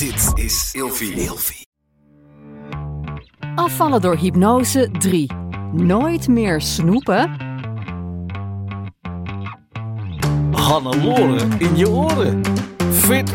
Dit 0.00 0.44
is 0.44 0.70
Ilfie. 0.72 1.12
Ilfie. 1.12 1.66
Afvallen 3.54 4.00
door 4.00 4.16
hypnose 4.16 4.90
3. 4.98 5.30
Nooit 5.72 6.28
meer 6.28 6.60
snoepen. 6.60 7.36
Hannelore 10.52 11.46
in 11.58 11.76
je 11.76 11.88
oren. 11.90 12.42
Fit, 12.90 13.34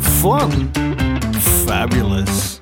fun, 0.00 0.70
fabulous. 1.38 2.58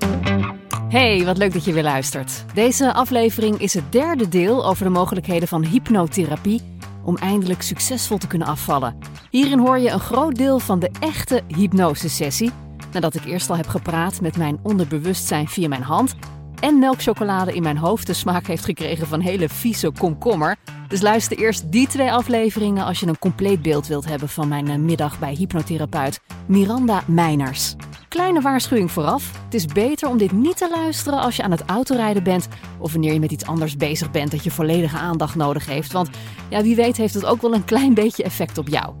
Hey, 0.89 1.25
wat 1.25 1.37
leuk 1.37 1.53
dat 1.53 1.65
je 1.65 1.73
weer 1.73 1.83
luistert. 1.83 2.45
Deze 2.53 2.93
aflevering 2.93 3.59
is 3.59 3.73
het 3.73 3.91
derde 3.91 4.29
deel 4.29 4.65
over 4.65 4.83
de 4.83 4.91
mogelijkheden 4.91 5.47
van 5.47 5.63
hypnotherapie 5.63 6.61
om 7.03 7.17
eindelijk 7.17 7.61
succesvol 7.61 8.17
te 8.17 8.27
kunnen 8.27 8.47
afvallen. 8.47 8.97
Hierin 9.29 9.59
hoor 9.59 9.79
je 9.79 9.89
een 9.89 9.99
groot 9.99 10.35
deel 10.35 10.59
van 10.59 10.79
de 10.79 10.91
echte 10.99 11.43
hypnosesessie, 11.47 12.51
nadat 12.91 13.15
ik 13.15 13.25
eerst 13.25 13.49
al 13.49 13.55
heb 13.57 13.67
gepraat 13.67 14.21
met 14.21 14.37
mijn 14.37 14.59
onderbewustzijn 14.61 15.47
via 15.47 15.67
mijn 15.67 15.83
hand 15.83 16.15
en 16.59 16.79
melkchocolade 16.79 17.53
in 17.53 17.63
mijn 17.63 17.77
hoofd 17.77 18.07
de 18.07 18.13
smaak 18.13 18.47
heeft 18.47 18.65
gekregen 18.65 19.07
van 19.07 19.19
hele 19.19 19.49
vieze 19.49 19.91
komkommer. 19.91 20.55
Dus 20.87 21.01
luister 21.01 21.37
eerst 21.37 21.71
die 21.71 21.87
twee 21.87 22.11
afleveringen 22.11 22.85
als 22.85 22.99
je 22.99 23.07
een 23.07 23.19
compleet 23.19 23.61
beeld 23.61 23.87
wilt 23.87 24.05
hebben 24.05 24.29
van 24.29 24.47
mijn 24.47 24.67
eh, 24.67 24.75
middag 24.75 25.19
bij 25.19 25.33
hypnotherapeut 25.33 26.19
Miranda 26.45 27.03
Meiners. 27.07 27.75
Kleine 28.07 28.41
waarschuwing 28.41 28.91
vooraf. 28.91 29.31
Het 29.43 29.53
is 29.53 29.65
beter 29.65 30.09
om 30.09 30.17
dit 30.17 30.31
niet 30.31 30.57
te 30.57 30.69
luisteren 30.69 31.19
als 31.19 31.35
je 31.35 31.43
aan 31.43 31.51
het 31.51 31.65
autorijden 31.65 32.23
bent 32.23 32.47
of 32.79 32.91
wanneer 32.91 33.13
je 33.13 33.19
met 33.19 33.31
iets 33.31 33.45
anders 33.45 33.77
bezig 33.77 34.11
bent 34.11 34.31
dat 34.31 34.43
je 34.43 34.51
volledige 34.51 34.97
aandacht 34.97 35.35
nodig 35.35 35.65
heeft. 35.65 35.91
Want 35.91 36.09
ja, 36.49 36.61
wie 36.61 36.75
weet 36.75 36.97
heeft 36.97 37.13
het 37.13 37.25
ook 37.25 37.41
wel 37.41 37.53
een 37.53 37.65
klein 37.65 37.93
beetje 37.93 38.23
effect 38.23 38.57
op 38.57 38.67
jou. 38.67 38.93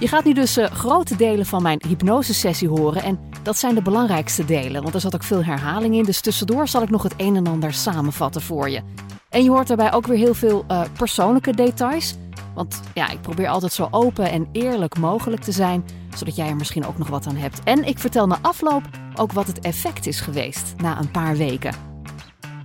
Je 0.00 0.08
gaat 0.08 0.24
nu 0.24 0.32
dus 0.32 0.58
uh, 0.58 0.64
grote 0.64 1.16
delen 1.16 1.46
van 1.46 1.62
mijn 1.62 1.82
hypnosesessie 1.88 2.68
horen 2.68 3.02
en 3.02 3.18
dat 3.42 3.58
zijn 3.58 3.74
de 3.74 3.82
belangrijkste 3.82 4.44
delen, 4.44 4.82
want 4.82 4.94
er 4.94 5.00
zat 5.00 5.14
ook 5.14 5.22
veel 5.22 5.44
herhaling 5.44 5.94
in. 5.94 6.04
Dus 6.04 6.20
tussendoor 6.20 6.68
zal 6.68 6.82
ik 6.82 6.90
nog 6.90 7.02
het 7.02 7.14
een 7.16 7.36
en 7.36 7.46
ander 7.46 7.72
samenvatten 7.72 8.42
voor 8.42 8.70
je. 8.70 8.80
En 9.28 9.42
je 9.42 9.50
hoort 9.50 9.66
daarbij 9.66 9.92
ook 9.92 10.06
weer 10.06 10.16
heel 10.16 10.34
veel 10.34 10.64
uh, 10.70 10.82
persoonlijke 10.98 11.54
details. 11.54 12.14
Want 12.54 12.80
ja, 12.94 13.10
ik 13.10 13.20
probeer 13.20 13.48
altijd 13.48 13.72
zo 13.72 13.88
open 13.90 14.30
en 14.30 14.48
eerlijk 14.52 14.98
mogelijk 14.98 15.42
te 15.42 15.52
zijn, 15.52 15.84
zodat 16.14 16.36
jij 16.36 16.48
er 16.48 16.56
misschien 16.56 16.86
ook 16.86 16.98
nog 16.98 17.08
wat 17.08 17.26
aan 17.26 17.36
hebt. 17.36 17.62
En 17.64 17.84
ik 17.84 17.98
vertel 17.98 18.26
na 18.26 18.38
afloop 18.42 18.82
ook 19.14 19.32
wat 19.32 19.46
het 19.46 19.60
effect 19.60 20.06
is 20.06 20.20
geweest 20.20 20.74
na 20.76 20.98
een 20.98 21.10
paar 21.10 21.36
weken. 21.36 21.74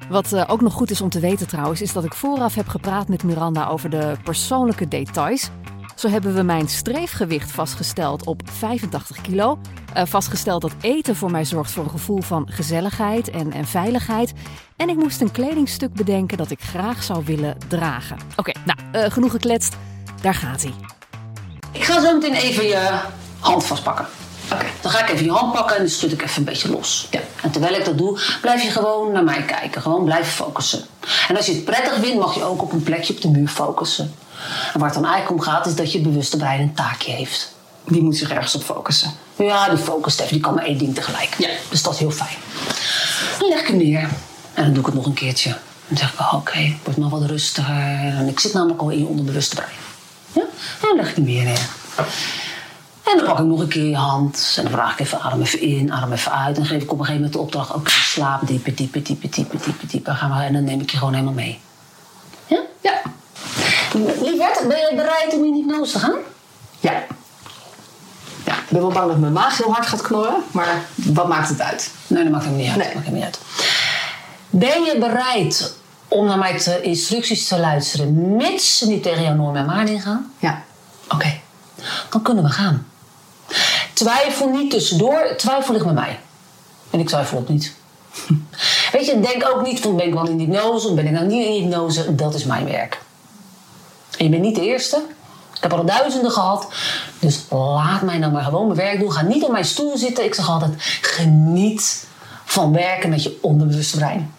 Wat 0.09 0.33
uh, 0.33 0.43
ook 0.47 0.61
nog 0.61 0.73
goed 0.73 0.91
is 0.91 1.01
om 1.01 1.09
te 1.09 1.19
weten 1.19 1.47
trouwens, 1.47 1.81
is 1.81 1.93
dat 1.93 2.03
ik 2.03 2.13
vooraf 2.13 2.55
heb 2.55 2.67
gepraat 2.67 3.07
met 3.07 3.23
Miranda 3.23 3.67
over 3.67 3.89
de 3.89 4.15
persoonlijke 4.23 4.87
details. 4.87 5.49
Zo 5.95 6.09
hebben 6.09 6.35
we 6.35 6.41
mijn 6.41 6.67
streefgewicht 6.67 7.51
vastgesteld 7.51 8.25
op 8.25 8.41
85 8.51 9.21
kilo. 9.21 9.59
Uh, 9.97 10.03
vastgesteld 10.05 10.61
dat 10.61 10.75
eten 10.81 11.15
voor 11.15 11.31
mij 11.31 11.45
zorgt 11.45 11.71
voor 11.71 11.83
een 11.83 11.89
gevoel 11.89 12.21
van 12.21 12.47
gezelligheid 12.51 13.29
en, 13.29 13.51
en 13.51 13.65
veiligheid. 13.65 14.33
En 14.75 14.89
ik 14.89 14.95
moest 14.95 15.21
een 15.21 15.31
kledingstuk 15.31 15.93
bedenken 15.93 16.37
dat 16.37 16.51
ik 16.51 16.61
graag 16.61 17.03
zou 17.03 17.25
willen 17.25 17.57
dragen. 17.67 18.17
Oké, 18.35 18.49
okay, 18.49 18.55
nou, 18.65 19.05
uh, 19.05 19.11
genoeg 19.11 19.31
gekletst. 19.31 19.75
Daar 20.21 20.33
gaat 20.33 20.61
hij. 20.61 20.73
Ik 21.71 21.83
ga 21.83 22.01
zo 22.01 22.13
meteen 22.13 22.33
even 22.33 22.65
je 22.65 22.99
hand 23.39 23.65
vastpakken. 23.65 24.05
Oké, 24.45 24.53
okay, 24.53 24.69
dan 24.81 24.91
ga 24.91 24.99
ik 24.99 25.09
even 25.09 25.25
je 25.25 25.31
hand 25.31 25.53
pakken 25.53 25.75
en 25.75 25.81
dan 25.81 25.91
schud 25.91 26.11
ik 26.11 26.21
even 26.21 26.37
een 26.37 26.43
beetje 26.43 26.71
los. 26.71 27.07
Ja. 27.11 27.19
En 27.41 27.51
terwijl 27.51 27.75
ik 27.75 27.85
dat 27.85 27.97
doe, 27.97 28.19
blijf 28.41 28.63
je 28.63 28.69
gewoon 28.69 29.11
naar 29.11 29.23
mij 29.23 29.41
kijken. 29.41 29.81
Gewoon 29.81 30.03
blijven 30.03 30.31
focussen. 30.31 30.85
En 31.27 31.37
als 31.37 31.45
je 31.45 31.53
het 31.53 31.65
prettig 31.65 31.93
vindt, 31.93 32.19
mag 32.19 32.35
je 32.35 32.43
ook 32.43 32.61
op 32.61 32.71
een 32.71 32.83
plekje 32.83 33.13
op 33.13 33.21
de 33.21 33.29
muur 33.29 33.47
focussen. 33.47 34.13
En 34.75 34.81
waar 34.81 34.89
het 34.89 34.99
dan 35.01 35.09
eigenlijk 35.11 35.39
om 35.39 35.47
gaat, 35.51 35.65
is 35.65 35.75
dat 35.75 35.91
je 35.91 35.99
bewuste 35.99 36.37
brein 36.37 36.61
een 36.61 36.73
taakje 36.73 37.11
heeft. 37.11 37.53
Die 37.83 38.01
moet 38.01 38.17
zich 38.17 38.29
ergens 38.29 38.55
op 38.55 38.63
focussen. 38.63 39.11
Ja, 39.35 39.69
die 39.69 39.77
focust 39.77 40.19
even. 40.19 40.31
Die 40.31 40.41
kan 40.41 40.53
maar 40.53 40.63
één 40.63 40.77
ding 40.77 40.95
tegelijk. 40.95 41.35
Ja. 41.37 41.49
Dus 41.69 41.83
dat 41.83 41.93
is 41.93 41.99
heel 41.99 42.11
fijn. 42.11 42.35
Dan 43.39 43.49
leg 43.49 43.59
ik 43.59 43.67
hem 43.67 43.77
neer. 43.77 44.09
En 44.53 44.63
dan 44.63 44.69
doe 44.69 44.79
ik 44.79 44.85
het 44.85 44.95
nog 44.95 45.05
een 45.05 45.13
keertje. 45.13 45.57
Dan 45.87 45.97
zeg 45.97 46.13
ik, 46.13 46.19
oh, 46.19 46.33
oké, 46.33 46.35
okay, 46.35 46.77
wordt 46.83 46.99
nog 46.99 47.09
wat 47.09 47.25
rustiger. 47.25 48.15
En 48.17 48.27
ik 48.27 48.39
zit 48.39 48.53
namelijk 48.53 48.81
al 48.81 48.89
in 48.89 48.99
je 48.99 49.05
onderbewuste 49.05 49.55
brein. 49.55 49.75
Ja? 50.31 50.41
En 50.41 50.87
dan 50.87 50.95
leg 50.95 51.09
ik 51.09 51.15
hem 51.15 51.25
weer 51.25 51.43
neer. 51.43 51.67
En 53.03 53.17
dan 53.17 53.25
pak 53.25 53.39
ik 53.39 53.45
nog 53.45 53.59
een 53.59 53.67
keer 53.67 53.85
je 53.85 53.95
hand. 53.95 54.53
En 54.57 54.63
dan 54.63 54.71
vraag 54.71 54.93
ik 54.93 54.99
even, 54.99 55.21
adem 55.21 55.41
even 55.41 55.61
in, 55.61 55.93
adem 55.93 56.11
even 56.11 56.31
uit. 56.31 56.55
En 56.55 56.61
dan 56.61 56.65
geef 56.65 56.81
ik 56.81 56.91
op 56.91 56.99
een 56.99 57.05
gegeven 57.05 57.15
moment 57.15 57.33
de 57.33 57.39
opdracht, 57.39 57.69
oké, 57.69 57.77
okay, 57.79 57.93
slaap 57.93 58.47
dieper, 58.47 58.75
dieper, 58.75 59.03
dieper, 59.03 59.29
dieper, 59.31 59.59
dieper, 59.63 59.87
dieper. 59.87 60.15
Gaan 60.15 60.37
we, 60.37 60.43
en 60.43 60.53
dan 60.53 60.63
neem 60.63 60.81
ik 60.81 60.91
je 60.91 60.97
gewoon 60.97 61.13
helemaal 61.13 61.33
mee. 61.33 61.59
Ja? 62.47 62.61
Ja. 62.81 63.01
Lieverd, 63.93 64.67
ben 64.67 64.77
je 64.77 64.91
bereid 64.95 65.33
om 65.33 65.43
in 65.43 65.53
hypnose 65.53 65.91
te 65.91 65.99
gaan? 65.99 66.17
Ja. 66.79 67.03
Ja, 68.45 68.53
ik 68.53 68.69
ben 68.69 68.81
wel 68.81 68.91
bang 68.91 69.07
dat 69.07 69.17
mijn 69.17 69.33
maag 69.33 69.57
heel 69.57 69.73
hard 69.73 69.85
gaat 69.85 70.01
knorren, 70.01 70.43
maar 70.51 70.85
wat 70.95 71.27
maakt 71.27 71.49
het 71.49 71.61
uit? 71.61 71.91
Nee, 72.07 72.23
dat 72.23 72.31
maakt 72.31 72.45
hem 72.45 72.55
niet 72.55 72.67
uit. 72.67 72.77
Nee. 72.77 72.85
Dat 72.85 72.95
maakt 72.95 73.05
hem 73.05 73.15
niet 73.15 73.23
uit. 73.23 73.39
Ben 74.49 74.83
je 74.83 74.97
bereid 74.99 75.73
om 76.07 76.25
naar 76.25 76.37
mijn 76.37 76.57
te 76.57 76.81
instructies 76.81 77.47
te 77.47 77.59
luisteren, 77.59 78.35
mits 78.35 78.77
ze 78.77 78.87
niet 78.87 79.03
tegen 79.03 79.23
jouw 79.23 79.33
norm 79.33 79.55
en 79.55 79.65
waarden 79.65 80.01
gaan? 80.01 80.33
Ja. 80.39 80.63
Oké, 81.05 81.15
okay. 81.15 81.41
dan 82.09 82.21
kunnen 82.21 82.43
we 82.43 82.49
gaan. 82.49 82.87
Twijfel 83.93 84.49
niet 84.49 84.71
tussendoor, 84.71 85.33
twijfel 85.37 85.73
ligt 85.73 85.85
met 85.85 85.93
mij. 85.93 86.19
En 86.89 86.99
ik 86.99 87.07
twijfel 87.07 87.37
ook 87.37 87.49
niet. 87.49 87.73
Weet 88.91 89.05
je, 89.05 89.19
denk 89.19 89.49
ook 89.53 89.61
niet 89.61 89.79
van 89.79 89.95
ben 89.95 90.05
ik 90.05 90.13
wel 90.13 90.27
in 90.27 90.39
hypnose 90.39 90.87
of 90.87 90.95
ben 90.95 91.05
ik 91.05 91.11
nou 91.11 91.25
niet 91.25 91.45
in 91.45 91.51
hypnose. 91.51 92.15
Dat 92.15 92.33
is 92.33 92.43
mijn 92.43 92.65
werk. 92.65 93.01
En 94.17 94.25
je 94.25 94.29
bent 94.29 94.41
niet 94.41 94.55
de 94.55 94.61
eerste. 94.61 95.03
Ik 95.55 95.61
heb 95.61 95.73
al 95.73 95.85
duizenden 95.85 96.31
gehad. 96.31 96.67
Dus 97.19 97.39
laat 97.49 98.01
mij 98.01 98.17
nou 98.17 98.31
maar 98.31 98.43
gewoon 98.43 98.67
mijn 98.67 98.79
werk 98.79 98.99
doen. 98.99 99.11
Ga 99.11 99.21
niet 99.21 99.43
op 99.43 99.51
mijn 99.51 99.65
stoel 99.65 99.97
zitten. 99.97 100.25
Ik 100.25 100.35
zeg 100.35 100.49
altijd, 100.49 100.73
geniet 101.01 102.07
van 102.45 102.73
werken 102.73 103.09
met 103.09 103.23
je 103.23 103.37
onderbewuste 103.41 103.97
brein. 103.97 104.33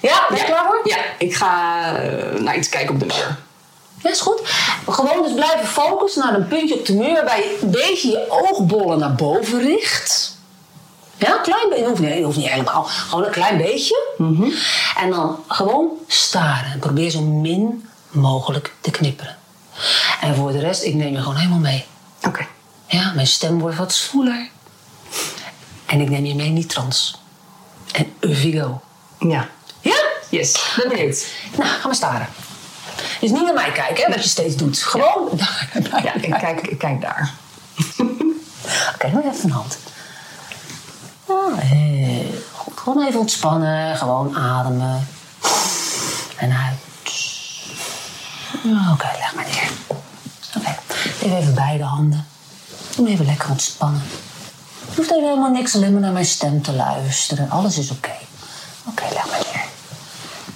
Ja, 0.00 0.26
ben 0.28 0.38
je 0.38 0.44
ja. 0.44 0.50
klaar 0.50 0.66
voor? 0.66 0.80
Ja, 0.84 0.96
ik 1.18 1.34
ga 1.34 2.04
uh, 2.04 2.40
naar 2.40 2.56
iets 2.56 2.68
kijken 2.68 2.94
op 2.94 3.00
de 3.00 3.06
muur. 3.06 3.36
Ja, 4.02 4.10
is 4.10 4.20
goed. 4.20 4.40
Gewoon 4.88 5.22
dus 5.22 5.34
blijven 5.34 5.66
focussen 5.66 6.22
naar 6.22 6.34
een 6.34 6.48
puntje 6.48 6.74
op 6.74 6.86
de 6.86 6.94
muur... 6.94 7.12
waarbij 7.12 7.38
je 7.38 7.58
een 7.62 7.70
beetje 7.70 8.08
je 8.08 8.26
oogbollen 8.28 8.98
naar 8.98 9.14
boven 9.14 9.60
richt. 9.60 10.36
Ja, 11.16 11.36
een 11.36 11.42
klein 11.42 11.68
beetje. 11.68 11.86
Hoeft 11.86 12.00
niet, 12.00 12.24
hoeft 12.24 12.36
niet 12.36 12.48
helemaal. 12.48 12.82
Gewoon 12.82 13.24
een 13.24 13.30
klein 13.30 13.56
beetje. 13.56 14.08
Mm 14.16 14.36
-hmm. 14.36 14.52
En 14.96 15.10
dan 15.10 15.38
gewoon 15.48 15.88
staren. 16.06 16.72
En 16.72 16.78
probeer 16.78 17.10
zo 17.10 17.20
min 17.20 17.88
mogelijk 18.14 18.74
te 18.80 18.90
knipperen. 18.90 19.36
En 20.20 20.34
voor 20.34 20.52
de 20.52 20.58
rest, 20.58 20.82
ik 20.82 20.94
neem 20.94 21.12
je 21.12 21.18
gewoon 21.18 21.36
helemaal 21.36 21.58
mee. 21.58 21.84
Oké. 22.18 22.28
Okay. 22.28 22.48
Ja, 22.86 23.12
mijn 23.12 23.26
stem 23.26 23.58
wordt 23.58 23.76
wat 23.76 23.92
zwoeler. 23.92 24.48
En 25.86 26.00
ik 26.00 26.10
neem 26.10 26.24
je 26.24 26.34
mee 26.34 26.46
in 26.46 26.54
die 26.54 26.66
trance. 26.66 27.14
En 27.92 28.12
Vigo. 28.20 28.80
Ja. 29.18 29.48
Ja? 29.80 30.02
Yes, 30.30 30.74
ben 30.76 30.88
benieuwd. 30.88 31.26
Nou, 31.56 31.68
gaan 31.68 31.90
we 31.90 31.96
staren. 31.96 32.28
Dus 33.20 33.30
niet 33.30 33.42
naar 33.42 33.54
mij 33.54 33.72
kijken, 33.72 34.04
hè, 34.04 34.10
wat 34.10 34.22
je 34.22 34.28
steeds 34.28 34.56
doet. 34.56 34.78
Gewoon 34.78 35.28
ja. 35.36 35.80
daar. 35.80 36.04
Ja, 36.04 36.14
ik 36.14 36.30
kijk, 36.30 36.66
ik 36.66 36.78
kijk 36.78 37.00
daar. 37.00 37.34
Oké, 38.94 39.10
doe 39.10 39.22
even 39.32 39.44
een 39.44 39.50
hand. 39.50 39.78
Ja, 41.28 41.54
heel 41.54 42.42
goed. 42.52 42.78
Gewoon 42.78 43.06
even 43.06 43.20
ontspannen. 43.20 43.96
Gewoon 43.96 44.36
ademen. 44.36 45.08
En 46.36 46.52
uit. 46.52 46.73
Oké, 48.64 48.92
okay, 48.92 49.18
leg 49.18 49.34
maar 49.34 49.44
neer. 49.44 49.70
Oké, 49.86 50.00
okay. 50.56 51.38
even, 51.38 51.54
beide 51.54 51.84
handen. 51.84 52.26
Doe 52.96 53.08
even 53.08 53.26
lekker 53.26 53.50
ontspannen. 53.50 54.02
Je 54.90 54.96
hoeft 54.96 55.10
even 55.10 55.24
helemaal 55.24 55.50
niks, 55.50 55.74
alleen 55.74 56.00
naar 56.00 56.12
mijn 56.12 56.26
stem 56.26 56.62
te 56.62 56.72
luisteren. 56.72 57.50
Alles 57.50 57.78
is 57.78 57.90
oké. 57.90 58.12
Oké, 58.84 59.02
leg 59.12 59.26
maar 59.30 59.42
neer. 59.52 59.64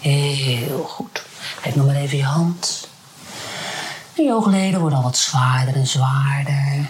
Heel 0.00 0.84
goed. 0.84 1.22
Geef 1.60 1.74
nog 1.74 1.86
maar 1.86 1.94
even 1.94 2.16
je 2.16 2.24
hand. 2.24 2.88
Je 4.14 4.34
oogleden 4.34 4.80
worden 4.80 4.98
al 4.98 5.04
wat 5.04 5.16
zwaarder 5.16 5.75
en 5.75 5.86
zwaarder. 5.86 6.88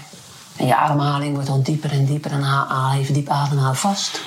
En 0.57 0.67
je 0.67 0.77
ademhaling 0.77 1.35
wordt 1.35 1.49
al 1.49 1.63
dieper 1.63 1.91
en 1.93 2.05
dieper. 2.05 2.31
En 2.31 2.43
haal 2.43 2.99
even 2.99 3.15
diep 3.15 3.29
hou 3.29 3.77
vast. 3.77 4.21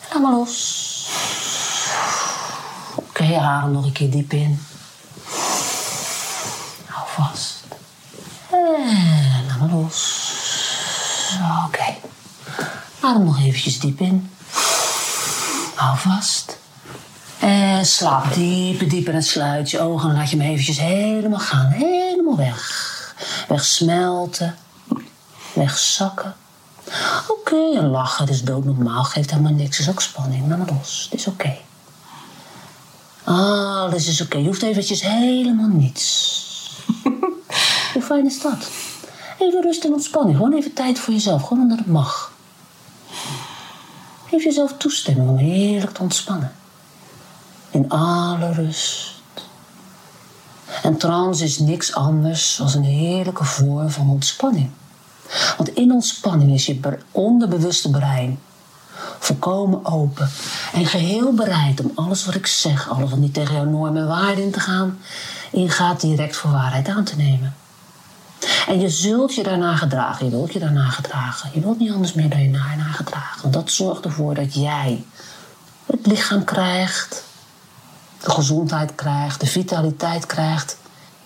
En 0.00 0.08
laat 0.12 0.22
maar 0.22 0.32
los. 0.32 0.77
Oké, 3.18 3.26
okay, 3.26 3.42
adem 3.42 3.72
nog 3.72 3.84
een 3.84 3.92
keer 3.92 4.10
diep 4.10 4.32
in. 4.32 4.60
Hou 6.86 7.06
vast. 7.06 7.64
En 8.50 9.46
laat 9.48 9.58
maar 9.58 9.68
los. 9.70 10.36
Oké. 11.34 11.66
Okay. 11.66 12.00
Adem 13.00 13.24
nog 13.24 13.40
eventjes 13.40 13.78
diep 13.78 14.00
in. 14.00 14.30
Hou 15.74 15.98
vast. 15.98 16.58
En 17.38 17.86
slaap 17.86 18.34
dieper, 18.34 18.88
dieper 18.88 19.14
en 19.14 19.22
sluit 19.22 19.70
je 19.70 19.80
ogen. 19.80 20.10
En 20.10 20.16
laat 20.16 20.30
je 20.30 20.36
hem 20.36 20.46
eventjes 20.46 20.78
helemaal 20.78 21.38
gaan. 21.38 21.66
Helemaal 21.66 22.36
weg. 22.36 23.14
Wegsmelten. 23.48 24.56
Wegzakken. 25.52 26.34
Oké, 27.28 27.54
okay, 27.54 27.76
en 27.76 27.88
lachen, 27.88 28.28
is 28.28 28.42
doodnormaal. 28.42 29.04
Geeft 29.04 29.30
helemaal 29.30 29.52
niks, 29.52 29.78
is 29.78 29.88
ook 29.88 30.02
spanning. 30.02 30.48
Laat 30.48 30.58
maar 30.58 30.66
los, 30.66 31.08
het 31.10 31.20
is 31.20 31.26
oké. 31.26 31.56
Okay. 33.28 33.36
Alles 33.88 34.08
is 34.08 34.20
oké. 34.20 34.30
Okay. 34.30 34.40
Je 34.40 34.46
hoeft 34.46 34.62
eventjes 34.62 35.02
helemaal 35.02 35.68
niets. 35.68 36.82
Hoe 37.92 38.02
fijn 38.02 38.26
is 38.26 38.40
dat? 38.40 38.70
Even 39.38 39.62
rust 39.62 39.84
en 39.84 39.92
ontspanning. 39.92 40.36
Gewoon 40.36 40.52
even 40.52 40.72
tijd 40.72 40.98
voor 40.98 41.14
jezelf. 41.14 41.42
Gewoon 41.42 41.62
omdat 41.62 41.78
het 41.78 41.86
mag. 41.86 42.32
Geef 44.26 44.44
jezelf 44.44 44.76
toestemming 44.76 45.28
om 45.28 45.36
heerlijk 45.36 45.92
te 45.92 46.02
ontspannen. 46.02 46.52
In 47.70 47.88
alle 47.90 48.52
rust. 48.52 49.16
En 50.82 50.96
trance 50.96 51.44
is 51.44 51.58
niks 51.58 51.94
anders 51.94 52.56
dan 52.56 52.72
een 52.74 52.82
heerlijke 52.82 53.44
vorm 53.44 53.90
van 53.90 54.10
ontspanning. 54.10 54.70
Want 55.56 55.68
in 55.74 55.92
ontspanning 55.92 56.52
is 56.52 56.66
je 56.66 56.98
onderbewuste 57.10 57.90
brein 57.90 58.38
volkomen 59.18 59.84
open 59.84 60.30
en 60.72 60.86
geheel 60.86 61.34
bereid 61.34 61.80
om 61.80 61.92
alles 61.94 62.24
wat 62.24 62.34
ik 62.34 62.46
zeg, 62.46 62.90
alles 62.90 63.10
wat 63.10 63.18
niet 63.18 63.34
tegen 63.34 63.54
jouw 63.54 63.64
normen 63.64 64.02
en 64.02 64.08
waarden 64.08 64.44
in 64.44 64.50
te 64.50 64.60
gaan, 64.60 64.98
ingaat 65.52 66.00
direct 66.00 66.36
voor 66.36 66.50
waarheid 66.50 66.88
aan 66.88 67.04
te 67.04 67.16
nemen. 67.16 67.54
En 68.66 68.80
je 68.80 68.88
zult 68.88 69.34
je 69.34 69.42
daarna 69.42 69.76
gedragen, 69.76 70.24
je 70.24 70.30
wilt 70.30 70.52
je 70.52 70.58
daarna 70.58 70.88
gedragen. 70.88 71.50
Je 71.52 71.60
wilt 71.60 71.78
niet 71.78 71.92
anders 71.92 72.12
meer 72.12 72.28
dan 72.28 72.42
je 72.42 72.50
daarna 72.50 72.92
gedragen. 72.92 73.42
Want 73.42 73.54
dat 73.54 73.70
zorgt 73.70 74.04
ervoor 74.04 74.34
dat 74.34 74.54
jij 74.54 75.04
het 75.86 76.06
lichaam 76.06 76.44
krijgt, 76.44 77.24
de 78.20 78.30
gezondheid 78.30 78.94
krijgt, 78.94 79.40
de 79.40 79.46
vitaliteit 79.46 80.26
krijgt 80.26 80.76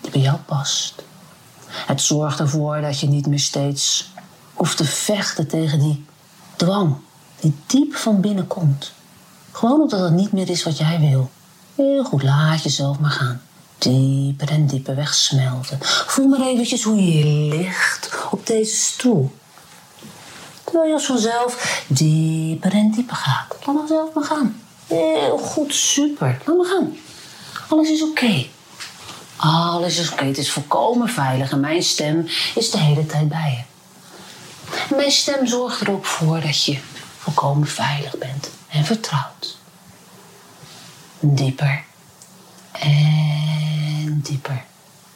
die 0.01 0.11
bij 0.11 0.21
jou 0.21 0.37
past. 0.37 1.03
Het 1.67 2.01
zorgt 2.01 2.39
ervoor 2.39 2.81
dat 2.81 2.99
je 2.99 3.07
niet 3.07 3.27
meer 3.27 3.39
steeds 3.39 4.11
hoeft 4.53 4.77
te 4.77 4.85
vechten 4.85 5.47
tegen 5.47 5.79
die 5.79 6.05
dwang 6.55 6.95
die 7.43 7.55
diep 7.67 7.95
van 7.95 8.21
binnen 8.21 8.47
komt. 8.47 8.91
Gewoon 9.51 9.81
omdat 9.81 9.99
het 9.99 10.13
niet 10.13 10.31
meer 10.31 10.49
is 10.49 10.63
wat 10.63 10.77
jij 10.77 10.99
wil. 10.99 11.29
Heel 11.75 12.03
goed, 12.03 12.23
laat 12.23 12.63
jezelf 12.63 12.99
maar 12.99 13.11
gaan. 13.11 13.41
Dieper 13.77 14.49
en 14.49 14.67
dieper 14.67 14.95
wegsmelten. 14.95 15.77
Voel 15.81 16.27
maar 16.27 16.41
eventjes 16.41 16.83
hoe 16.83 17.03
je 17.03 17.25
ligt 17.25 18.09
op 18.31 18.47
deze 18.47 18.75
stoel. 18.75 19.31
Terwijl 20.63 20.87
je 20.87 20.93
als 20.93 21.05
vanzelf 21.05 21.83
dieper 21.87 22.73
en 22.73 22.91
dieper 22.91 23.15
gaat. 23.15 23.55
Laat 23.65 23.75
maar 23.75 23.87
zelf 23.87 24.13
maar 24.13 24.23
gaan. 24.23 24.61
Heel 24.87 25.37
goed, 25.37 25.73
super. 25.73 26.41
Laat 26.45 26.57
maar 26.57 26.65
gaan. 26.65 26.95
Alles 27.69 27.89
is 27.89 28.01
oké. 28.03 28.45
Alles 29.35 29.97
is 29.97 30.11
oké. 30.11 30.25
Het 30.25 30.37
is 30.37 30.51
volkomen 30.51 31.09
veilig 31.09 31.51
en 31.51 31.59
mijn 31.59 31.83
stem 31.83 32.27
is 32.55 32.71
de 32.71 32.77
hele 32.77 33.05
tijd 33.05 33.29
bij 33.29 33.65
je. 34.89 34.95
mijn 34.95 35.11
stem 35.11 35.47
zorgt 35.47 35.81
er 35.81 35.91
ook 35.91 36.05
voor 36.05 36.41
dat 36.41 36.63
je 36.63 36.79
volkomen 37.23 37.67
veilig 37.67 38.17
bent 38.17 38.49
en 38.69 38.85
vertrouwd. 38.85 39.57
Dieper 41.19 41.83
en 42.71 44.19
dieper. 44.23 44.65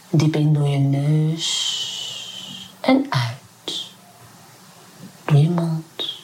Diep 0.09 0.35
in 0.35 0.53
door 0.53 0.67
je 0.67 0.77
neus 0.77 1.47
en 2.81 3.05
uit. 3.09 3.85
Door 5.25 5.37
je 5.37 5.49
mond. 5.49 6.15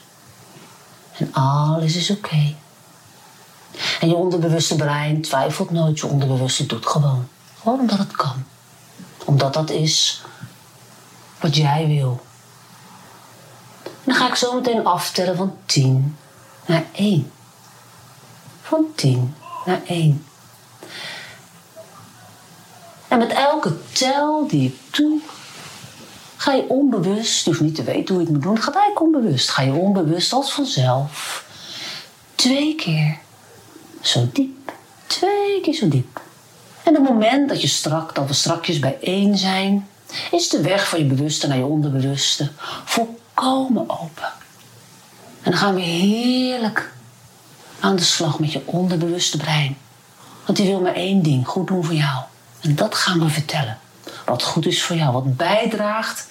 En 1.18 1.34
alles 1.34 1.96
is 1.96 2.10
oké. 2.10 2.56
En 4.00 4.08
je 4.08 4.16
onderbewuste 4.16 4.76
brein 4.76 5.22
twijfelt 5.22 5.72
nooit, 5.72 6.00
je 6.00 6.08
onderbewuste 6.08 6.66
doet 6.66 6.86
gewoon. 6.86 7.28
Gewoon 7.62 7.80
omdat 7.80 7.98
het 7.98 8.16
kan. 8.16 8.44
Omdat 9.26 9.54
dat 9.54 9.70
is 9.70 10.22
wat 11.40 11.56
jij 11.56 11.88
wil. 11.88 12.22
Dan 14.04 14.16
ga 14.16 14.28
ik 14.28 14.36
zo 14.36 14.56
meteen 14.56 14.86
aftellen 14.86 15.36
van 15.36 15.56
10 15.66 16.18
naar 16.66 16.84
1. 16.92 17.32
Van 18.62 18.86
10 18.96 19.36
naar 19.66 19.82
1. 19.86 20.26
En 23.08 23.18
met 23.18 23.32
elke 23.32 23.78
tel 23.92 24.48
die 24.48 24.68
ik 24.68 24.96
doe, 24.96 25.20
ga 26.36 26.54
je 26.54 26.70
onbewust, 26.70 27.44
je 27.44 27.50
hoeft 27.50 27.62
niet 27.62 27.76
te 27.76 27.84
weten 27.84 28.16
hoe 28.16 28.24
je 28.24 28.30
het 28.30 28.36
moet 28.36 28.44
doen, 28.44 28.62
gaat 28.62 28.76
eigenlijk 28.76 29.16
onbewust. 29.16 29.50
Ga 29.50 29.62
je 29.62 29.72
onbewust 29.72 30.34
als 30.34 30.54
vanzelf 30.54 31.46
twee 32.36 32.76
keer 32.76 33.18
zo 34.02 34.30
diep, 34.34 34.72
twee 35.08 35.62
keer 35.62 35.74
zo 35.74 35.88
diep. 35.88 36.22
En 36.84 36.94
het 36.94 37.04
moment 37.04 37.50
dat 37.50 37.62
je 37.62 37.68
strak, 37.68 38.16
dat 38.16 38.28
we 38.28 38.34
strakjes 38.34 38.80
bij 38.80 38.98
één 39.02 39.38
zijn, 39.38 39.88
is 40.32 40.50
de 40.50 40.62
weg 40.62 40.90
van 40.90 41.00
je 41.00 41.06
bewuste 41.06 41.48
naar 41.48 41.58
je 41.58 41.66
onderbewuste 41.66 42.52
volkomen 43.36 43.90
open. 43.90 44.32
En 45.42 45.52
dan 45.52 45.60
gaan 45.60 45.76
we 45.76 45.82
heerlijk 45.82 46.92
aan 47.80 47.96
de 47.96 48.04
slag 48.04 48.40
met 48.40 48.52
je 48.52 48.62
onderbewuste 48.66 49.38
brein. 49.38 49.78
Want 50.46 50.58
die 50.58 50.68
wil 50.68 50.82
maar 50.82 50.94
één 50.94 51.22
ding, 51.22 51.48
goed 51.48 51.68
doen 51.68 51.84
voor 51.84 51.94
jou. 51.94 52.24
En 52.62 52.76
dat 52.76 52.96
gaan 52.96 53.20
we 53.20 53.30
vertellen. 53.30 53.80
Wat 54.26 54.44
goed 54.44 54.66
is 54.66 54.84
voor 54.84 54.96
jou, 54.96 55.14
wat 55.14 55.38
bijdraagt 55.38 56.28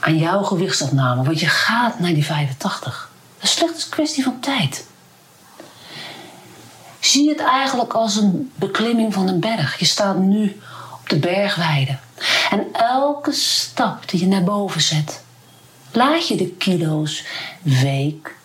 aan 0.00 0.18
jouw 0.18 0.42
gewichtsafname. 0.42 1.22
Want 1.22 1.40
je 1.40 1.46
gaat 1.46 1.98
naar 1.98 2.14
die 2.14 2.24
85. 2.24 3.10
Dat 3.36 3.44
is 3.44 3.52
slechts 3.52 3.84
een 3.84 3.90
kwestie 3.90 4.24
van 4.24 4.40
tijd. 4.40 4.86
Zie 7.00 7.28
het 7.28 7.40
eigenlijk 7.40 7.92
als 7.92 8.16
een 8.16 8.52
beklimming 8.54 9.14
van 9.14 9.28
een 9.28 9.40
berg. 9.40 9.78
Je 9.78 9.84
staat 9.84 10.18
nu 10.18 10.60
op 11.00 11.08
de 11.08 11.18
bergweide. 11.18 11.98
En 12.50 12.66
elke 12.72 13.32
stap 13.32 14.08
die 14.08 14.20
je 14.20 14.26
naar 14.26 14.44
boven 14.44 14.80
zet, 14.80 15.23
laat 15.96 16.28
je 16.28 16.36
de 16.36 16.48
kilo's 16.48 17.24
week 17.62 18.36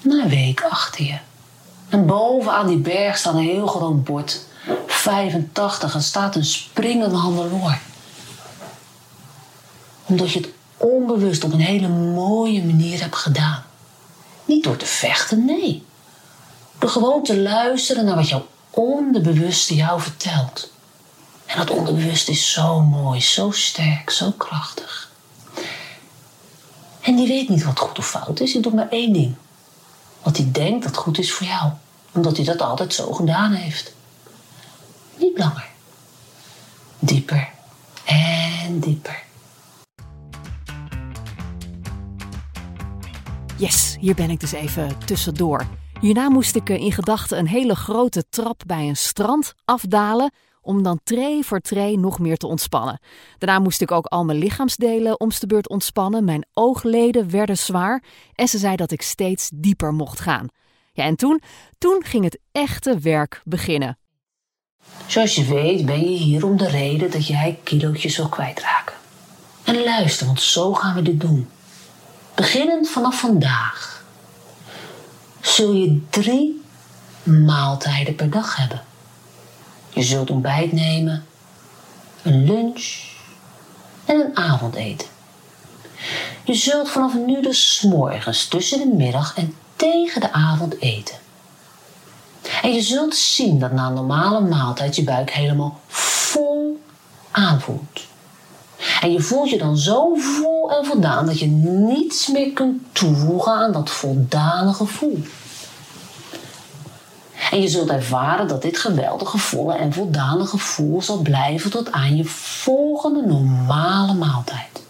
na 0.00 0.28
week 0.28 0.62
achter 0.62 1.04
je. 1.04 1.18
En 1.88 2.06
bovenaan 2.06 2.66
die 2.66 2.76
berg 2.76 3.16
staat 3.16 3.34
een 3.34 3.40
heel 3.40 3.66
groot 3.66 4.04
bord. 4.04 4.44
85 4.86 5.94
en 5.94 6.02
staat 6.02 6.36
een 6.36 6.44
springende 6.44 7.16
handeloor. 7.16 7.78
Omdat 10.06 10.32
je 10.32 10.38
het 10.38 10.48
onbewust 10.76 11.44
op 11.44 11.52
een 11.52 11.60
hele 11.60 11.88
mooie 11.88 12.64
manier 12.64 13.00
hebt 13.00 13.16
gedaan. 13.16 13.64
Niet 14.44 14.64
door 14.64 14.76
te 14.76 14.86
vechten, 14.86 15.44
nee. 15.44 15.84
Door 16.78 16.90
gewoon 16.90 17.22
te 17.22 17.38
luisteren 17.38 18.04
naar 18.04 18.16
wat 18.16 18.28
jouw 18.28 18.46
onderbewuste 18.70 19.74
jou 19.74 20.00
vertelt. 20.00 20.70
En 21.46 21.58
dat 21.58 21.70
onderbewust 21.70 22.28
is 22.28 22.52
zo 22.52 22.80
mooi, 22.80 23.20
zo 23.20 23.50
sterk, 23.50 24.10
zo 24.10 24.30
krachtig. 24.30 25.11
En 27.02 27.16
die 27.16 27.28
weet 27.28 27.48
niet 27.48 27.64
wat 27.64 27.78
goed 27.78 27.98
of 27.98 28.08
fout 28.08 28.40
is. 28.40 28.52
Die 28.52 28.60
doet 28.60 28.74
maar 28.74 28.88
één 28.88 29.12
ding. 29.12 29.34
Wat 30.22 30.36
hij 30.36 30.48
denkt 30.52 30.84
dat 30.84 30.96
goed 30.96 31.18
is 31.18 31.32
voor 31.32 31.46
jou. 31.46 31.70
Omdat 32.12 32.36
hij 32.36 32.44
dat 32.44 32.60
altijd 32.60 32.94
zo 32.94 33.12
gedaan 33.12 33.52
heeft. 33.52 33.94
Niet 35.16 35.38
langer. 35.38 35.68
Dieper 36.98 37.48
en 38.04 38.80
dieper. 38.80 39.22
Yes, 43.56 43.96
hier 44.00 44.14
ben 44.14 44.30
ik 44.30 44.40
dus 44.40 44.52
even 44.52 44.98
tussendoor. 45.04 45.66
Hierna 46.00 46.28
moest 46.28 46.56
ik 46.56 46.68
in 46.68 46.92
gedachten 46.92 47.38
een 47.38 47.48
hele 47.48 47.74
grote 47.74 48.24
trap 48.28 48.62
bij 48.66 48.88
een 48.88 48.96
strand 48.96 49.54
afdalen 49.64 50.32
om 50.62 50.82
dan 50.82 51.00
tree 51.04 51.44
voor 51.44 51.60
tree 51.60 51.98
nog 51.98 52.18
meer 52.18 52.36
te 52.36 52.46
ontspannen. 52.46 53.00
Daarna 53.38 53.58
moest 53.58 53.80
ik 53.80 53.90
ook 53.90 54.06
al 54.06 54.24
mijn 54.24 54.38
lichaamsdelen 54.38 55.20
om 55.20 55.30
de 55.38 55.46
beurt 55.46 55.68
ontspannen. 55.68 56.24
Mijn 56.24 56.46
oogleden 56.52 57.30
werden 57.30 57.58
zwaar 57.58 58.02
en 58.34 58.48
ze 58.48 58.58
zei 58.58 58.76
dat 58.76 58.90
ik 58.90 59.02
steeds 59.02 59.50
dieper 59.54 59.92
mocht 59.92 60.20
gaan. 60.20 60.48
Ja, 60.92 61.04
en 61.04 61.16
toen, 61.16 61.42
toen 61.78 62.02
ging 62.04 62.24
het 62.24 62.38
echte 62.52 62.98
werk 62.98 63.40
beginnen. 63.44 63.98
Zoals 65.06 65.34
je 65.34 65.44
weet 65.44 65.86
ben 65.86 66.00
je 66.00 66.16
hier 66.16 66.44
om 66.44 66.56
de 66.56 66.68
reden 66.68 67.10
dat 67.10 67.26
jij 67.26 67.58
kilootjes 67.62 68.16
wil 68.16 68.28
kwijtraken. 68.28 68.94
En 69.64 69.82
luister, 69.84 70.26
want 70.26 70.40
zo 70.40 70.74
gaan 70.74 70.94
we 70.94 71.02
dit 71.02 71.20
doen. 71.20 71.48
Beginnend 72.34 72.88
vanaf 72.88 73.20
vandaag 73.20 74.04
zul 75.40 75.72
je 75.72 76.00
drie 76.10 76.62
maaltijden 77.22 78.14
per 78.14 78.30
dag 78.30 78.56
hebben. 78.56 78.82
Je 79.92 80.02
zult 80.02 80.30
ontbijt 80.30 80.72
nemen, 80.72 81.24
een 82.22 82.44
lunch 82.44 83.10
en 84.04 84.20
een 84.20 84.36
avondeten. 84.36 85.08
Je 86.44 86.54
zult 86.54 86.88
vanaf 86.88 87.14
nu 87.14 87.42
dus 87.42 87.84
morgens 87.88 88.48
tussen 88.48 88.78
de 88.78 88.96
middag 88.96 89.36
en 89.36 89.54
tegen 89.76 90.20
de 90.20 90.32
avond 90.32 90.80
eten. 90.80 91.16
En 92.62 92.72
je 92.72 92.82
zult 92.82 93.14
zien 93.14 93.58
dat 93.58 93.72
na 93.72 93.86
een 93.86 93.94
normale 93.94 94.40
maaltijd 94.40 94.96
je 94.96 95.04
buik 95.04 95.30
helemaal 95.30 95.80
vol 95.88 96.80
aanvoelt. 97.30 98.00
En 99.00 99.12
je 99.12 99.20
voelt 99.20 99.50
je 99.50 99.58
dan 99.58 99.76
zo 99.76 100.14
vol 100.14 100.70
en 100.70 100.84
voldaan 100.84 101.26
dat 101.26 101.38
je 101.38 101.46
niets 101.46 102.28
meer 102.28 102.52
kunt 102.52 102.82
toevoegen 102.92 103.52
aan 103.52 103.72
dat 103.72 103.90
voldane 103.90 104.72
gevoel. 104.72 105.22
En 107.52 107.60
je 107.60 107.68
zult 107.68 107.90
ervaren 107.90 108.48
dat 108.48 108.62
dit 108.62 108.78
geweldige, 108.78 109.38
volle 109.38 109.74
en 109.74 109.92
voldane 109.92 110.46
gevoel 110.46 111.02
zal 111.02 111.18
blijven 111.18 111.70
tot 111.70 111.92
aan 111.92 112.16
je 112.16 112.24
volgende 112.24 113.26
normale 113.26 114.14
maaltijd. 114.14 114.82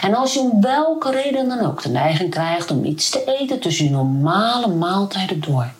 En 0.00 0.14
als 0.14 0.34
je 0.34 0.40
om 0.40 0.60
welke 0.60 1.10
reden 1.10 1.48
dan 1.48 1.60
ook 1.60 1.82
de 1.82 1.88
neiging 1.88 2.30
krijgt 2.30 2.70
om 2.70 2.84
iets 2.84 3.10
te 3.10 3.38
eten 3.38 3.60
tussen 3.60 3.84
je 3.84 3.90
normale 3.90 4.66
maaltijden 4.68 5.40
door, 5.40 5.70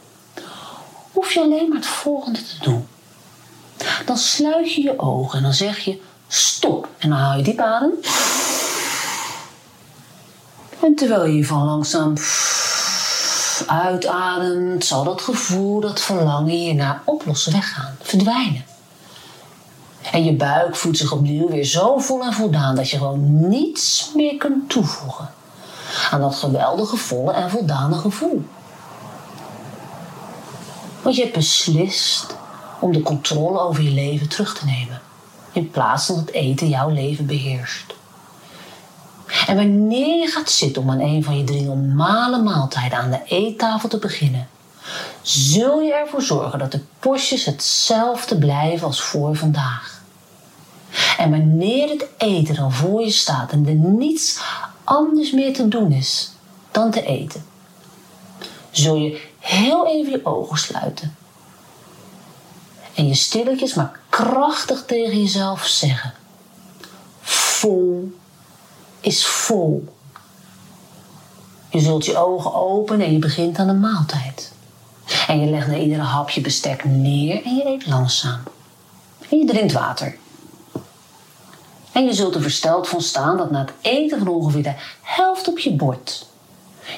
hoef 1.13 1.33
je 1.33 1.41
alleen 1.41 1.69
maar 1.69 1.79
het 1.79 1.87
volgende 1.87 2.39
te 2.39 2.59
doen. 2.61 2.87
Dan 4.07 4.17
sluit 4.17 4.75
je 4.75 4.83
je 4.83 4.99
ogen 4.99 5.37
en 5.39 5.45
dan 5.45 5.55
zeg 5.55 5.79
je 5.79 6.01
stop. 6.29 6.89
En 6.99 7.09
dan 7.09 7.19
haal 7.19 7.37
je 7.37 7.43
diep 7.43 7.61
adem. 7.61 7.93
En 10.83 10.95
terwijl 10.95 11.25
je 11.25 11.33
hiervan 11.33 11.65
langzaam 11.65 12.15
uitademt, 13.69 14.85
zal 14.85 15.05
dat 15.05 15.21
gevoel, 15.21 15.81
dat 15.81 16.01
verlangen 16.01 16.51
hierna 16.51 17.03
oplossen, 17.05 17.53
weggaan, 17.53 17.97
verdwijnen. 18.03 18.65
En 20.13 20.25
je 20.25 20.33
buik 20.33 20.77
voelt 20.77 20.97
zich 20.97 21.13
opnieuw 21.13 21.49
weer 21.49 21.65
zo 21.65 21.99
vol 21.99 22.25
en 22.25 22.33
voldaan 22.33 22.77
dat 22.77 22.91
je 22.91 22.97
gewoon 22.97 23.49
niets 23.49 24.11
meer 24.15 24.37
kunt 24.37 24.69
toevoegen 24.69 25.31
aan 26.11 26.21
dat 26.21 26.35
geweldige, 26.35 26.97
volle 26.97 27.33
en 27.33 27.51
voldane 27.51 27.95
gevoel. 27.95 28.45
Want 31.03 31.17
je 31.17 31.23
hebt 31.23 31.35
beslist 31.35 32.37
om 32.81 32.93
de 32.93 33.03
controle 33.03 33.61
over 33.61 33.83
je 33.83 33.91
leven 33.91 34.29
terug 34.29 34.59
te 34.59 34.65
nemen, 34.65 35.01
in 35.53 35.71
plaats 35.71 36.07
van 36.07 36.15
dat 36.15 36.31
eten 36.31 36.69
jouw 36.69 36.89
leven 36.89 37.27
beheerst. 37.27 37.95
En 39.47 39.57
wanneer 39.57 40.19
je 40.19 40.27
gaat 40.27 40.51
zitten 40.51 40.83
om 40.83 40.91
aan 40.91 41.01
een 41.01 41.25
van 41.25 41.39
je 41.39 41.45
drie 41.45 41.63
normale 41.63 42.43
maaltijden 42.43 42.99
aan 42.99 43.11
de 43.11 43.21
eettafel 43.25 43.89
te 43.89 43.99
beginnen, 43.99 44.49
zul 45.23 45.81
je 45.81 45.95
ervoor 45.95 46.23
zorgen 46.23 46.59
dat 46.59 46.73
de 46.73 46.81
postjes 46.99 47.45
hetzelfde 47.45 48.39
blijven 48.39 48.87
als 48.87 49.03
voor 49.03 49.37
vandaag. 49.37 50.03
En 51.19 51.31
wanneer 51.31 51.89
het 51.89 52.07
eten 52.17 52.55
dan 52.55 52.73
voor 52.73 53.01
je 53.01 53.11
staat 53.11 53.53
en 53.53 53.67
er 53.67 53.75
niets 53.75 54.41
anders 54.85 55.31
meer 55.31 55.55
te 55.55 55.69
doen 55.69 55.93
is 55.93 56.33
dan 56.71 56.91
te 56.91 57.03
eten, 57.03 57.45
zul 58.71 58.95
je 58.95 59.29
heel 59.39 59.87
even 59.87 60.13
je 60.13 60.27
ogen 60.27 60.59
sluiten. 60.59 61.17
En 62.95 63.09
je 63.09 63.15
stilletjes 63.15 63.75
maar 63.75 64.01
krachtig 64.09 64.85
tegen 64.87 65.21
jezelf 65.21 65.67
zeggen: 65.67 66.15
Vol 67.21 68.20
is 69.01 69.27
vol. 69.27 69.95
Je 71.71 71.81
zult 71.81 72.05
je 72.05 72.17
ogen 72.17 72.55
openen 72.55 73.07
en 73.07 73.13
je 73.13 73.19
begint 73.19 73.59
aan 73.59 73.67
de 73.67 73.73
maaltijd. 73.73 74.53
En 75.27 75.41
je 75.41 75.51
legt 75.51 75.67
na 75.67 75.77
iedere 75.77 76.03
hapje 76.03 76.41
bestek 76.41 76.85
neer 76.85 77.45
en 77.45 77.55
je 77.55 77.67
eet 77.67 77.87
langzaam. 77.87 78.43
En 79.29 79.39
je 79.39 79.47
drinkt 79.47 79.73
water. 79.73 80.17
En 81.93 82.05
je 82.05 82.15
zult 82.15 82.35
er 82.35 82.43
versteld 82.43 82.89
van 82.89 83.01
staan 83.01 83.37
dat 83.37 83.51
na 83.51 83.59
het 83.59 83.73
eten 83.81 84.19
van 84.19 84.29
ongeveer 84.29 84.63
de 84.63 84.75
helft 85.03 85.49
op 85.49 85.59
je 85.59 85.73
bord 85.73 86.29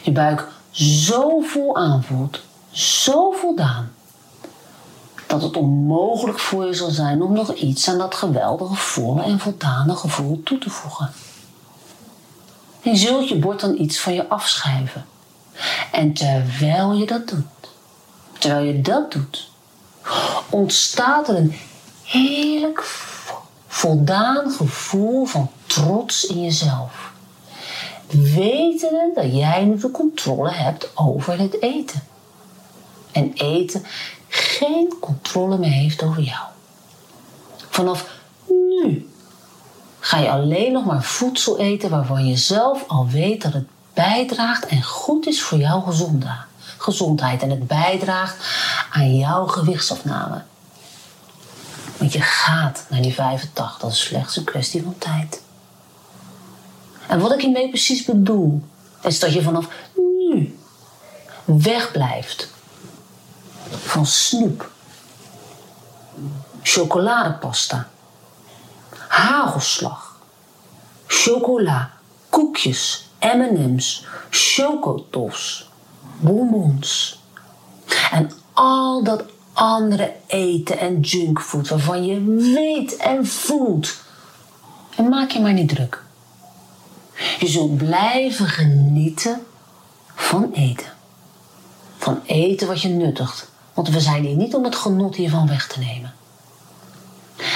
je 0.03 0.13
buik 0.13 0.49
zo 0.71 1.41
vol 1.41 1.77
aanvoelt, 1.77 2.41
zo 2.71 3.31
voldaan, 3.31 3.93
dat 5.27 5.43
het 5.43 5.57
onmogelijk 5.57 6.39
voor 6.39 6.67
je 6.67 6.75
zal 6.75 6.91
zijn 6.91 7.23
om 7.23 7.33
nog 7.33 7.55
iets 7.55 7.89
aan 7.89 7.99
dat 7.99 8.15
geweldige 8.15 8.75
volle 8.75 9.23
en 9.23 9.39
voldane 9.39 9.97
gevoel 9.97 10.43
toe 10.43 10.59
te 10.59 10.71
voegen. 10.71 11.11
Je 12.83 12.97
zult 12.97 13.29
je 13.29 13.37
bord 13.37 13.61
dan 13.61 13.79
iets 13.79 14.01
van 14.01 14.15
je 14.15 14.29
afschuiven. 14.29 15.07
En 15.93 16.13
terwijl 16.13 16.93
je 16.93 17.07
dat 17.07 17.29
doet, 17.29 17.71
terwijl 18.39 18.65
je 18.65 18.81
dat 18.81 19.13
doet, 19.13 19.51
ontstaat 20.51 21.29
er 21.29 21.37
een 21.37 21.55
heerlijk 22.05 22.83
voldaan 23.67 24.51
gevoel 24.51 25.25
van 25.25 25.51
trots 25.67 26.25
in 26.25 26.43
jezelf. 26.43 27.13
Wetende 28.11 29.11
dat 29.15 29.35
jij 29.35 29.65
nu 29.65 29.79
de 29.79 29.91
controle 29.91 30.51
hebt 30.51 30.91
over 30.97 31.39
het 31.39 31.63
eten. 31.63 32.03
En 33.13 33.33
eten 33.33 33.85
geen 34.29 34.95
controle 35.01 35.59
meer 35.59 35.71
heeft 35.71 36.03
over 36.03 36.23
jou. 36.23 36.47
Vanaf 37.69 38.07
ga 40.05 40.19
je 40.19 40.31
alleen 40.31 40.73
nog 40.73 40.85
maar 40.85 41.03
voedsel 41.03 41.59
eten 41.59 41.91
waarvan 41.91 42.27
je 42.27 42.37
zelf 42.37 42.85
al 42.87 43.09
weet 43.09 43.43
dat 43.43 43.53
het 43.53 43.67
bijdraagt 43.95 44.67
en 44.67 44.83
goed 44.83 45.27
is 45.27 45.43
voor 45.43 45.59
jouw 45.59 45.81
gezondheid. 46.79 47.43
En 47.43 47.51
het 47.51 47.67
bijdraagt 47.67 48.37
aan 48.93 49.17
jouw 49.17 49.47
gewichtsafname. 49.47 50.43
Want 51.97 52.13
je 52.13 52.21
gaat 52.21 52.85
naar 52.89 53.03
die 53.03 53.15
85, 53.15 53.79
dat 53.79 53.91
is 53.93 54.01
slechts 54.01 54.37
een 54.37 54.45
kwestie 54.45 54.83
van 54.83 54.99
tijd. 54.99 55.43
En 57.07 57.21
wat 57.21 57.33
ik 57.33 57.41
hiermee 57.41 57.69
precies 57.69 58.05
bedoel, 58.05 58.63
is 59.03 59.19
dat 59.19 59.33
je 59.33 59.43
vanaf 59.43 59.69
nu 59.95 60.59
wegblijft 61.45 62.49
van 63.71 64.07
snoep, 64.07 64.71
chocoladepasta, 66.63 67.89
hagelslag, 69.13 70.17
chocola, 71.07 71.91
koekjes, 72.29 73.09
M&M's, 73.21 74.07
chocotofs, 74.31 75.69
bonbons. 76.21 77.21
En 78.11 78.31
al 78.53 79.05
dat 79.05 79.25
andere 79.53 80.15
eten 80.27 80.79
en 80.79 81.01
junkfood 81.01 81.69
waarvan 81.69 82.05
je 82.05 82.21
weet 82.55 82.97
en 82.97 83.27
voelt. 83.27 84.01
En 84.97 85.09
maak 85.09 85.31
je 85.31 85.41
maar 85.41 85.53
niet 85.53 85.69
druk. 85.69 86.03
Je 87.39 87.49
zult 87.49 87.77
blijven 87.77 88.47
genieten 88.47 89.47
van 90.15 90.51
eten. 90.53 90.93
Van 91.99 92.21
eten 92.27 92.67
wat 92.67 92.83
je 92.83 92.89
nuttigt. 92.89 93.51
Want 93.75 93.89
we 93.89 94.01
zijn 94.01 94.25
hier 94.25 94.37
niet 94.37 94.55
om 94.55 94.65
het 94.65 94.77
genot 94.77 95.17
hiervan 95.17 95.49
weg 95.49 95.67
te 95.67 95.79
nemen. 95.79 96.15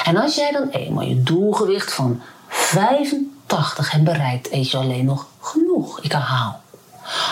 En 0.06 0.16
als 0.16 0.34
jij 0.34 0.52
dan 0.52 0.68
eenmaal 0.68 1.04
je 1.04 1.22
doelgewicht 1.22 1.92
van 1.92 2.22
85 2.48 3.90
hebt 3.90 4.04
bereikt, 4.04 4.50
eet 4.50 4.70
je 4.70 4.76
alleen 4.76 5.04
nog 5.04 5.26
genoeg. 5.40 6.00
Ik 6.00 6.12
herhaal. 6.12 6.60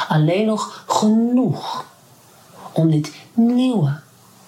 Alleen 0.08 0.46
nog 0.46 0.84
genoeg 0.86 1.84
om 2.72 2.90
dit 2.90 3.12
nieuwe, 3.34 4.00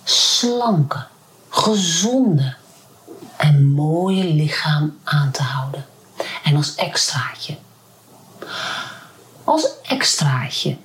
slanke, 0.05 1.07
gezonde 1.49 2.55
en 3.37 3.67
mooie 3.67 4.25
lichaam 4.25 4.99
aan 5.05 5.31
te 5.31 5.43
houden. 5.43 5.87
En 6.45 6.57
als 6.57 6.75
extraatje. 6.75 7.57
Als 9.45 9.69
extraatje 9.83 10.77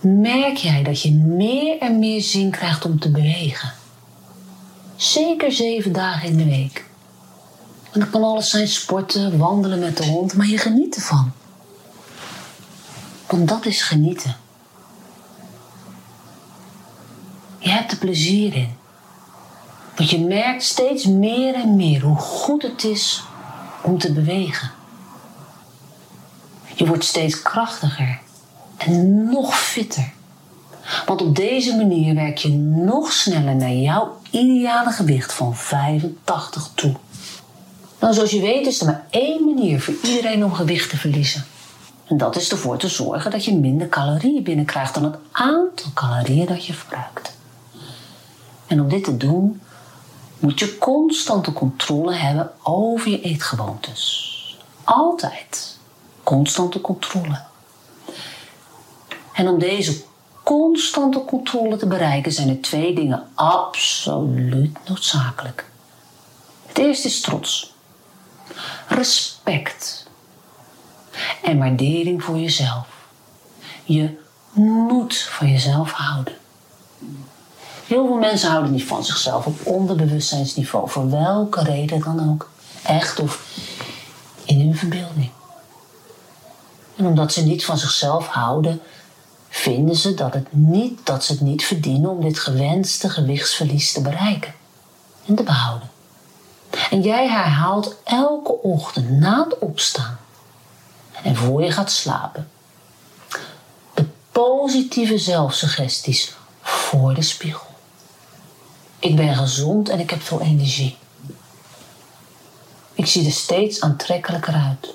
merk 0.00 0.56
jij 0.56 0.82
dat 0.82 1.02
je 1.02 1.12
meer 1.12 1.78
en 1.78 1.98
meer 1.98 2.22
zin 2.22 2.50
krijgt 2.50 2.84
om 2.84 2.98
te 2.98 3.10
bewegen. 3.10 3.72
Zeker 5.00 5.52
zeven 5.52 5.92
dagen 5.92 6.28
in 6.28 6.36
de 6.36 6.44
week. 6.44 6.84
En 7.92 8.00
dat 8.00 8.10
kan 8.10 8.22
alles 8.22 8.50
zijn 8.50 8.68
sporten, 8.68 9.38
wandelen 9.38 9.78
met 9.78 9.96
de 9.96 10.04
hond, 10.04 10.34
maar 10.34 10.46
je 10.46 10.58
geniet 10.58 10.96
ervan. 10.96 11.32
Want 13.26 13.48
dat 13.48 13.66
is 13.66 13.82
genieten. 13.82 14.36
Je 17.58 17.70
hebt 17.70 17.92
er 17.92 17.98
plezier 17.98 18.54
in. 18.54 18.76
Want 19.96 20.10
je 20.10 20.20
merkt 20.20 20.62
steeds 20.62 21.04
meer 21.04 21.54
en 21.54 21.76
meer 21.76 22.02
hoe 22.02 22.18
goed 22.18 22.62
het 22.62 22.84
is 22.84 23.22
om 23.82 23.98
te 23.98 24.12
bewegen. 24.12 24.70
Je 26.74 26.86
wordt 26.86 27.04
steeds 27.04 27.42
krachtiger 27.42 28.20
en 28.76 29.24
nog 29.30 29.58
fitter. 29.58 30.12
Want 31.06 31.22
op 31.22 31.36
deze 31.36 31.76
manier 31.76 32.14
werk 32.14 32.38
je 32.38 32.48
nog 32.48 33.12
sneller 33.12 33.56
naar 33.56 33.72
jouw 33.72 34.19
ideale 34.30 34.90
gewicht 34.90 35.32
van 35.32 35.56
85 35.56 36.70
toe. 36.74 36.94
Nou, 38.00 38.14
zoals 38.14 38.30
je 38.30 38.40
weet 38.40 38.66
is 38.66 38.80
er 38.80 38.86
maar 38.86 39.06
één 39.10 39.44
manier 39.44 39.80
voor 39.80 39.94
iedereen 40.02 40.44
om 40.44 40.52
gewicht 40.52 40.90
te 40.90 40.96
verliezen. 40.96 41.44
En 42.04 42.16
dat 42.16 42.36
is 42.36 42.50
ervoor 42.50 42.76
te 42.76 42.88
zorgen 42.88 43.30
dat 43.30 43.44
je 43.44 43.56
minder 43.56 43.88
calorieën 43.88 44.42
binnenkrijgt 44.42 44.94
dan 44.94 45.04
het 45.04 45.16
aantal 45.32 45.90
calorieën 45.94 46.46
dat 46.46 46.66
je 46.66 46.72
verbruikt. 46.72 47.36
En 48.66 48.80
om 48.80 48.88
dit 48.88 49.04
te 49.04 49.16
doen 49.16 49.60
moet 50.38 50.58
je 50.58 50.78
constante 50.78 51.52
controle 51.52 52.14
hebben 52.14 52.50
over 52.62 53.10
je 53.10 53.20
eetgewoontes. 53.20 54.28
Altijd 54.84 55.78
constante 56.22 56.80
controle. 56.80 57.40
En 59.32 59.48
om 59.48 59.58
deze 59.58 60.02
constante 60.50 61.24
controle 61.24 61.76
te 61.76 61.86
bereiken 61.86 62.32
zijn 62.32 62.48
er 62.48 62.60
twee 62.60 62.94
dingen 62.94 63.28
absoluut 63.34 64.78
noodzakelijk. 64.88 65.70
Het 66.66 66.78
eerste 66.78 67.08
is 67.08 67.20
trots, 67.20 67.72
respect 68.88 70.06
en 71.42 71.58
waardering 71.58 72.22
voor 72.22 72.38
jezelf. 72.38 72.86
Je 73.84 74.18
moet 74.52 75.18
van 75.18 75.50
jezelf 75.50 75.92
houden. 75.92 76.34
Heel 77.86 78.06
veel 78.06 78.18
mensen 78.18 78.50
houden 78.50 78.72
niet 78.72 78.84
van 78.84 79.04
zichzelf 79.04 79.46
op 79.46 79.66
onderbewustzijnsniveau, 79.66 80.90
voor 80.90 81.10
welke 81.10 81.62
reden 81.62 82.00
dan 82.00 82.30
ook. 82.30 82.50
Echt 82.82 83.20
of 83.20 83.58
in 84.44 84.60
hun 84.60 84.76
verbeelding. 84.76 85.30
En 86.96 87.06
omdat 87.06 87.32
ze 87.32 87.42
niet 87.42 87.64
van 87.64 87.78
zichzelf 87.78 88.26
houden, 88.26 88.80
vinden 89.50 89.96
ze 89.96 90.14
dat, 90.14 90.34
het 90.34 90.52
niet, 90.52 91.06
dat 91.06 91.24
ze 91.24 91.32
het 91.32 91.40
niet 91.40 91.64
verdienen 91.64 92.10
om 92.10 92.20
dit 92.22 92.38
gewenste 92.38 93.10
gewichtsverlies 93.10 93.92
te 93.92 94.00
bereiken 94.00 94.54
en 95.26 95.34
te 95.34 95.42
behouden. 95.42 95.90
En 96.90 97.00
jij 97.00 97.28
herhaalt 97.28 97.96
elke 98.04 98.52
ochtend 98.62 99.10
na 99.10 99.44
het 99.44 99.58
opstaan 99.58 100.18
en 101.22 101.36
voor 101.36 101.62
je 101.62 101.72
gaat 101.72 101.90
slapen 101.90 102.48
positieve 104.32 105.18
zelfsuggesties 105.18 106.34
voor 106.60 107.14
de 107.14 107.22
spiegel. 107.22 107.66
Ik 108.98 109.16
ben 109.16 109.36
gezond 109.36 109.88
en 109.88 109.98
ik 109.98 110.10
heb 110.10 110.22
veel 110.22 110.40
energie. 110.40 110.96
Ik 112.94 113.06
zie 113.06 113.26
er 113.26 113.32
steeds 113.32 113.80
aantrekkelijker 113.80 114.54
uit. 114.54 114.94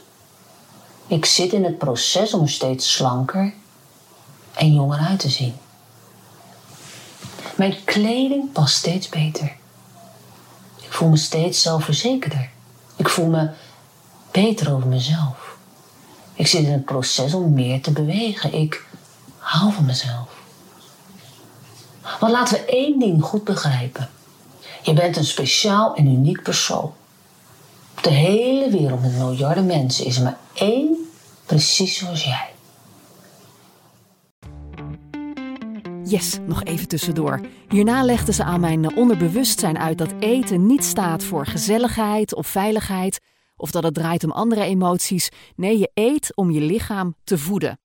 Ik 1.07 1.25
zit 1.25 1.53
in 1.53 1.63
het 1.63 1.77
proces 1.77 2.33
om 2.33 2.47
steeds 2.47 2.93
slanker 2.93 3.53
en 4.55 4.73
jonger 4.73 4.99
uit 4.99 5.19
te 5.19 5.29
zien. 5.29 5.55
Mijn 7.55 7.83
kleding 7.83 8.51
past 8.51 8.75
steeds 8.75 9.09
beter. 9.09 9.55
Ik 10.81 10.91
voel 10.91 11.09
me 11.09 11.17
steeds 11.17 11.61
zelfverzekerder. 11.61 12.49
Ik 12.95 13.09
voel 13.09 13.27
me 13.27 13.49
beter 14.31 14.73
over 14.73 14.87
mezelf. 14.87 15.57
Ik 16.33 16.47
zit 16.47 16.63
in 16.63 16.71
het 16.71 16.85
proces 16.85 17.33
om 17.33 17.53
meer 17.53 17.81
te 17.81 17.91
bewegen. 17.91 18.53
Ik 18.53 18.85
hou 19.37 19.73
van 19.73 19.85
mezelf. 19.85 20.29
Want 22.19 22.31
laten 22.31 22.57
we 22.57 22.65
één 22.65 22.99
ding 22.99 23.23
goed 23.23 23.43
begrijpen. 23.43 24.09
Je 24.81 24.93
bent 24.93 25.17
een 25.17 25.25
speciaal 25.25 25.95
en 25.95 26.07
uniek 26.07 26.43
persoon. 26.43 26.93
Op 27.97 28.03
de 28.03 28.09
hele 28.09 28.69
wereld 28.69 29.01
met 29.01 29.17
miljarden 29.17 29.65
mensen 29.65 30.05
is 30.05 30.17
er 30.17 30.23
maar 30.23 30.37
één 30.53 31.09
precies 31.45 31.97
zoals 31.97 32.23
jij. 32.23 32.54
Nog 36.45 36.63
even 36.63 36.87
tussendoor. 36.87 37.41
Hierna 37.69 38.03
legden 38.03 38.33
ze 38.33 38.43
aan 38.43 38.59
mijn 38.59 38.95
onderbewustzijn 38.95 39.77
uit 39.77 39.97
dat 39.97 40.13
eten 40.19 40.65
niet 40.65 40.83
staat 40.83 41.23
voor 41.23 41.45
gezelligheid 41.45 42.35
of 42.35 42.47
veiligheid, 42.47 43.19
of 43.55 43.71
dat 43.71 43.83
het 43.83 43.93
draait 43.93 44.23
om 44.23 44.31
andere 44.31 44.63
emoties. 44.63 45.29
Nee, 45.55 45.77
je 45.77 45.91
eet 45.93 46.35
om 46.35 46.51
je 46.51 46.61
lichaam 46.61 47.15
te 47.23 47.37
voeden. 47.37 47.79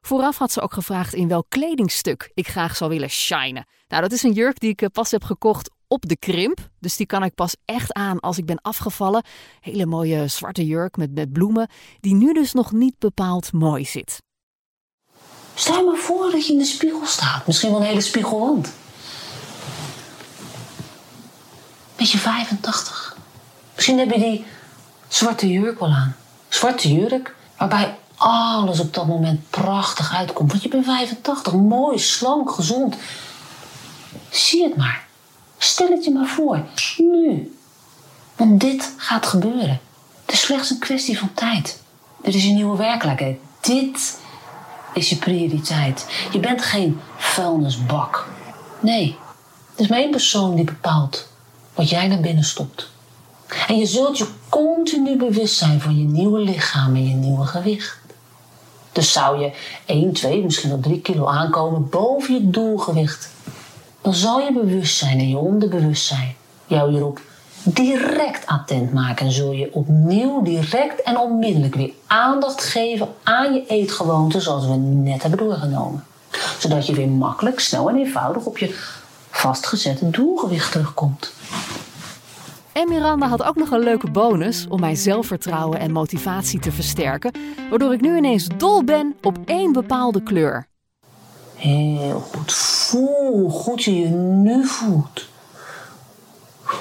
Vooraf 0.00 0.38
had 0.38 0.52
ze 0.52 0.60
ook 0.60 0.72
gevraagd 0.72 1.14
in 1.14 1.28
welk 1.28 1.46
kledingstuk 1.48 2.30
ik 2.34 2.48
graag 2.48 2.76
zou 2.76 2.90
willen 2.90 3.10
shinen. 3.10 3.66
Nou, 3.88 4.02
dat 4.02 4.12
is 4.12 4.22
een 4.22 4.32
jurk 4.32 4.60
die 4.60 4.70
ik 4.70 4.82
eh, 4.82 4.88
pas 4.92 5.10
heb 5.10 5.24
gekocht 5.24 5.70
op 5.88 6.08
de 6.08 6.16
krimp. 6.16 6.68
Dus 6.80 6.96
die 6.96 7.06
kan 7.06 7.24
ik 7.24 7.34
pas 7.34 7.56
echt 7.64 7.92
aan 7.92 8.20
als 8.20 8.38
ik 8.38 8.44
ben 8.44 8.60
afgevallen. 8.60 9.24
Hele 9.60 9.86
mooie 9.86 10.28
zwarte 10.28 10.66
jurk 10.66 10.96
met, 10.96 11.14
met 11.14 11.32
bloemen, 11.32 11.68
die 12.00 12.14
nu 12.14 12.32
dus 12.32 12.52
nog 12.52 12.72
niet 12.72 12.98
bepaald 12.98 13.52
mooi 13.52 13.84
zit. 13.84 14.23
Stel 15.54 15.76
je 15.76 15.84
maar 15.84 16.00
voor 16.00 16.30
dat 16.30 16.46
je 16.46 16.52
in 16.52 16.58
de 16.58 16.64
spiegel 16.64 17.06
staat. 17.06 17.46
Misschien 17.46 17.70
wel 17.70 17.80
een 17.80 17.86
hele 17.86 18.00
spiegelwand. 18.00 18.72
Beetje 21.96 22.18
85. 22.18 23.16
Misschien 23.74 23.98
heb 23.98 24.10
je 24.10 24.18
die 24.18 24.44
zwarte 25.08 25.48
jurk 25.48 25.78
wel 25.78 25.88
aan. 25.88 26.16
Zwarte 26.48 26.92
jurk 26.92 27.34
waarbij 27.56 27.96
alles 28.16 28.80
op 28.80 28.94
dat 28.94 29.06
moment 29.06 29.50
prachtig 29.50 30.14
uitkomt. 30.14 30.50
Want 30.50 30.62
je 30.62 30.68
bent 30.68 30.84
85, 30.84 31.52
mooi, 31.52 31.98
slank, 31.98 32.50
gezond. 32.50 32.96
Zie 34.30 34.62
het 34.62 34.76
maar. 34.76 35.06
Stel 35.58 35.88
het 35.88 36.04
je 36.04 36.10
maar 36.10 36.26
voor. 36.26 36.62
Nu. 36.96 37.56
Want 38.36 38.60
dit 38.60 38.92
gaat 38.96 39.26
gebeuren. 39.26 39.80
Het 40.24 40.34
is 40.34 40.40
slechts 40.40 40.70
een 40.70 40.78
kwestie 40.78 41.18
van 41.18 41.34
tijd. 41.34 41.80
Dit 42.22 42.34
is 42.34 42.44
je 42.44 42.50
nieuwe 42.50 42.76
werkelijkheid. 42.76 43.38
Dit 43.60 44.18
is 44.94 45.08
je 45.08 45.16
prioriteit. 45.16 46.06
Je 46.32 46.38
bent 46.38 46.62
geen 46.62 47.00
vuilnisbak. 47.16 48.26
Nee, 48.80 49.16
er 49.74 49.82
is 49.82 49.88
maar 49.88 49.98
één 49.98 50.10
persoon 50.10 50.54
die 50.54 50.64
bepaalt 50.64 51.28
wat 51.74 51.88
jij 51.88 52.06
naar 52.06 52.20
binnen 52.20 52.44
stopt. 52.44 52.90
En 53.68 53.76
je 53.78 53.86
zult 53.86 54.18
je 54.18 54.26
continu 54.48 55.16
bewust 55.16 55.56
zijn 55.56 55.80
van 55.80 55.98
je 55.98 56.04
nieuwe 56.04 56.38
lichaam 56.38 56.94
en 56.94 57.08
je 57.08 57.14
nieuwe 57.14 57.46
gewicht. 57.46 57.98
Dus 58.92 59.12
zou 59.12 59.40
je 59.40 59.52
1, 59.86 60.12
2, 60.12 60.42
misschien 60.42 60.68
wel 60.68 60.80
3 60.80 61.00
kilo 61.00 61.26
aankomen 61.26 61.88
boven 61.88 62.34
je 62.34 62.50
doelgewicht, 62.50 63.28
dan 64.02 64.14
zal 64.14 64.40
je 64.40 64.52
bewustzijn 64.52 65.18
en 65.18 65.28
je 65.28 65.36
onderbewustzijn 65.36 66.36
jou 66.66 66.90
hierop 66.90 67.20
direct 67.64 68.46
attent 68.46 68.92
maken 68.92 69.26
en 69.26 69.32
zul 69.32 69.52
je 69.52 69.68
opnieuw 69.72 70.42
direct 70.42 71.02
en 71.02 71.18
onmiddellijk 71.18 71.74
weer 71.74 71.92
aandacht 72.06 72.64
geven 72.64 73.08
aan 73.22 73.54
je 73.54 73.66
eetgewoonten 73.66 74.42
zoals 74.42 74.66
we 74.66 74.74
net 74.74 75.22
hebben 75.22 75.40
doorgenomen. 75.40 76.04
Zodat 76.58 76.86
je 76.86 76.94
weer 76.94 77.08
makkelijk, 77.08 77.60
snel 77.60 77.88
en 77.88 77.96
eenvoudig 77.96 78.44
op 78.44 78.58
je 78.58 78.74
vastgezette 79.30 80.10
doelgewicht 80.10 80.72
terugkomt. 80.72 81.32
En 82.72 82.88
Miranda 82.88 83.28
had 83.28 83.42
ook 83.42 83.56
nog 83.56 83.70
een 83.70 83.82
leuke 83.82 84.10
bonus 84.10 84.66
om 84.68 84.80
mijn 84.80 84.96
zelfvertrouwen 84.96 85.78
en 85.78 85.92
motivatie 85.92 86.60
te 86.60 86.72
versterken, 86.72 87.32
waardoor 87.70 87.92
ik 87.92 88.00
nu 88.00 88.16
ineens 88.16 88.46
dol 88.56 88.84
ben 88.84 89.14
op 89.22 89.38
één 89.44 89.72
bepaalde 89.72 90.22
kleur. 90.22 90.66
Heel 91.54 92.20
goed. 92.20 92.52
Voel 92.52 93.32
hoe 93.32 93.50
goed 93.50 93.82
je 93.82 93.98
je 93.98 94.08
nu 94.08 94.66
voelt. 94.66 95.32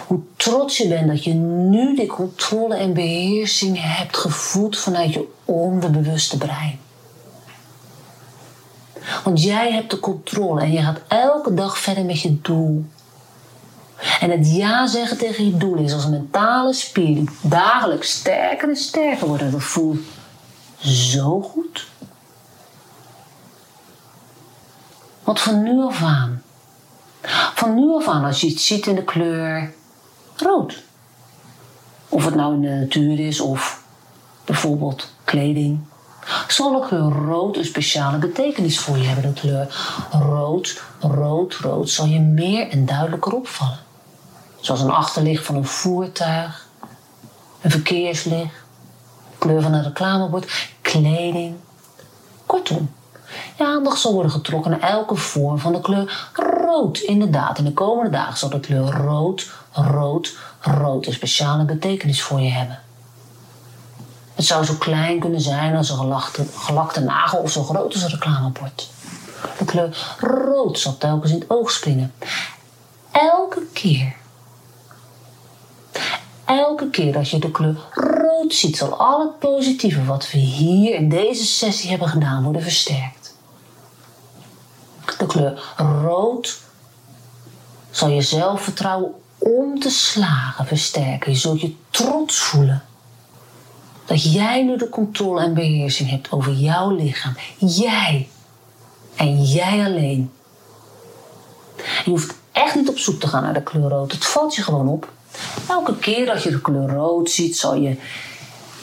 Hoe 0.07 0.19
trots 0.35 0.77
je 0.77 0.87
bent 0.87 1.07
dat 1.07 1.23
je 1.23 1.33
nu 1.33 1.95
die 1.95 2.07
controle 2.07 2.75
en 2.75 2.93
beheersing 2.93 3.77
hebt 3.81 4.17
gevoed 4.17 4.77
vanuit 4.77 5.13
je 5.13 5.27
onderbewuste 5.45 6.37
brein. 6.37 6.79
Want 9.23 9.43
jij 9.43 9.71
hebt 9.71 9.91
de 9.91 9.99
controle 9.99 10.61
en 10.61 10.71
je 10.71 10.81
gaat 10.81 11.01
elke 11.07 11.53
dag 11.53 11.77
verder 11.77 12.05
met 12.05 12.21
je 12.21 12.41
doel. 12.41 12.85
En 14.19 14.29
het 14.29 14.55
ja 14.55 14.87
zeggen 14.87 15.17
tegen 15.17 15.45
je 15.45 15.57
doel 15.57 15.75
is 15.75 15.93
als 15.93 16.03
een 16.03 16.11
mentale 16.11 16.73
spier 16.73 17.15
die 17.15 17.29
dagelijks 17.41 18.11
sterker 18.11 18.69
en 18.69 18.75
sterker 18.75 19.27
wordt. 19.27 19.51
Dat 19.51 19.63
voelt 19.63 19.99
zo 20.79 21.41
goed. 21.41 21.87
Want 25.23 25.39
van 25.39 25.63
nu 25.63 25.81
af 25.81 26.03
aan, 26.03 26.43
van 27.55 27.75
nu 27.75 27.95
af 27.95 28.07
aan 28.07 28.23
als 28.23 28.41
je 28.41 28.47
iets 28.47 28.67
ziet 28.67 28.87
in 28.87 28.95
de 28.95 29.03
kleur 29.03 29.73
rood. 30.35 30.83
Of 32.09 32.25
het 32.25 32.35
nou 32.35 32.53
in 32.53 32.61
de 32.61 32.69
natuur 32.69 33.19
is 33.19 33.39
of 33.39 33.83
bijvoorbeeld 34.45 35.11
kleding. 35.23 35.79
Zal 36.47 36.81
de 36.81 36.87
kleur 36.87 37.11
rood 37.25 37.57
een 37.57 37.65
speciale 37.65 38.17
betekenis 38.17 38.79
voor 38.79 38.97
je 38.97 39.03
hebben? 39.03 39.33
De 39.33 39.39
kleur 39.39 39.75
rood, 40.11 40.81
rood, 40.99 41.53
rood 41.53 41.89
zal 41.89 42.05
je 42.05 42.19
meer 42.19 42.69
en 42.69 42.85
duidelijker 42.85 43.33
opvallen. 43.33 43.79
Zoals 44.59 44.81
een 44.81 44.89
achterlicht 44.91 45.45
van 45.45 45.55
een 45.55 45.65
voertuig, 45.65 46.67
een 47.61 47.71
verkeerslicht, 47.71 48.55
kleur 49.37 49.61
van 49.61 49.73
een 49.73 49.83
reclamebord, 49.83 50.69
kleding. 50.81 51.55
Kortom, 52.45 52.91
je 53.57 53.65
aandacht 53.65 53.99
zal 53.99 54.13
worden 54.13 54.31
getrokken 54.31 54.71
naar 54.71 54.79
elke 54.79 55.15
vorm 55.15 55.59
van 55.59 55.71
de 55.71 55.81
kleur 55.81 56.29
rood. 56.33 56.52
Inderdaad, 57.01 57.57
in 57.57 57.63
de 57.63 57.73
komende 57.73 58.09
dagen 58.09 58.37
zal 58.37 58.49
de 58.49 58.59
kleur 58.59 58.91
rood, 58.91 59.51
rood, 59.71 60.37
rood 60.59 61.05
een 61.05 61.13
speciale 61.13 61.63
betekenis 61.63 62.21
voor 62.21 62.41
je 62.41 62.49
hebben. 62.49 62.79
Het 64.35 64.45
zou 64.45 64.65
zo 64.65 64.73
klein 64.73 65.19
kunnen 65.19 65.41
zijn 65.41 65.75
als 65.75 65.89
een 65.89 65.97
gelakte, 65.97 66.45
gelakte 66.55 66.99
nagel 66.99 67.39
of 67.39 67.51
zo 67.51 67.63
groot 67.63 67.93
als 67.93 68.03
een 68.03 68.09
reclamebord. 68.09 68.89
De 69.57 69.65
kleur 69.65 70.15
rood 70.19 70.79
zal 70.79 70.97
telkens 70.97 71.31
in 71.31 71.39
het 71.39 71.49
oog 71.49 71.71
springen. 71.71 72.13
Elke 73.11 73.61
keer. 73.73 74.15
Elke 76.45 76.89
keer 76.89 77.17
als 77.17 77.31
je 77.31 77.39
de 77.39 77.51
kleur 77.51 77.77
rood 77.93 78.53
ziet, 78.53 78.77
zal 78.77 78.95
al 78.97 79.19
het 79.19 79.39
positieve 79.39 80.05
wat 80.05 80.31
we 80.31 80.37
hier 80.37 80.95
in 80.95 81.09
deze 81.09 81.45
sessie 81.45 81.89
hebben 81.89 82.07
gedaan 82.07 82.43
worden 82.43 82.61
versterkt. 82.61 83.22
De 85.23 85.29
kleur 85.29 85.73
rood 86.01 86.59
zal 87.91 88.09
je 88.09 88.21
zelfvertrouwen 88.21 89.11
om 89.37 89.79
te 89.79 89.89
slagen 89.89 90.65
versterken. 90.65 91.31
Je 91.31 91.37
zult 91.37 91.61
je 91.61 91.75
trots 91.89 92.39
voelen. 92.39 92.83
Dat 94.05 94.33
jij 94.33 94.63
nu 94.63 94.77
de 94.77 94.89
controle 94.89 95.41
en 95.41 95.53
beheersing 95.53 96.09
hebt 96.09 96.31
over 96.31 96.53
jouw 96.53 96.95
lichaam. 96.95 97.35
Jij. 97.57 98.29
En 99.15 99.43
jij 99.43 99.85
alleen. 99.85 100.31
Je 101.75 102.09
hoeft 102.09 102.33
echt 102.51 102.75
niet 102.75 102.89
op 102.89 102.97
zoek 102.97 103.19
te 103.19 103.27
gaan 103.27 103.43
naar 103.43 103.53
de 103.53 103.63
kleur 103.63 103.89
rood. 103.89 104.11
Het 104.11 104.25
valt 104.25 104.55
je 104.55 104.61
gewoon 104.61 104.87
op. 104.87 105.11
Elke 105.69 105.97
keer 105.97 106.25
dat 106.25 106.43
je 106.43 106.49
de 106.49 106.61
kleur 106.61 106.89
rood 106.89 107.29
ziet, 107.29 107.57
zal 107.57 107.75
je 107.75 107.97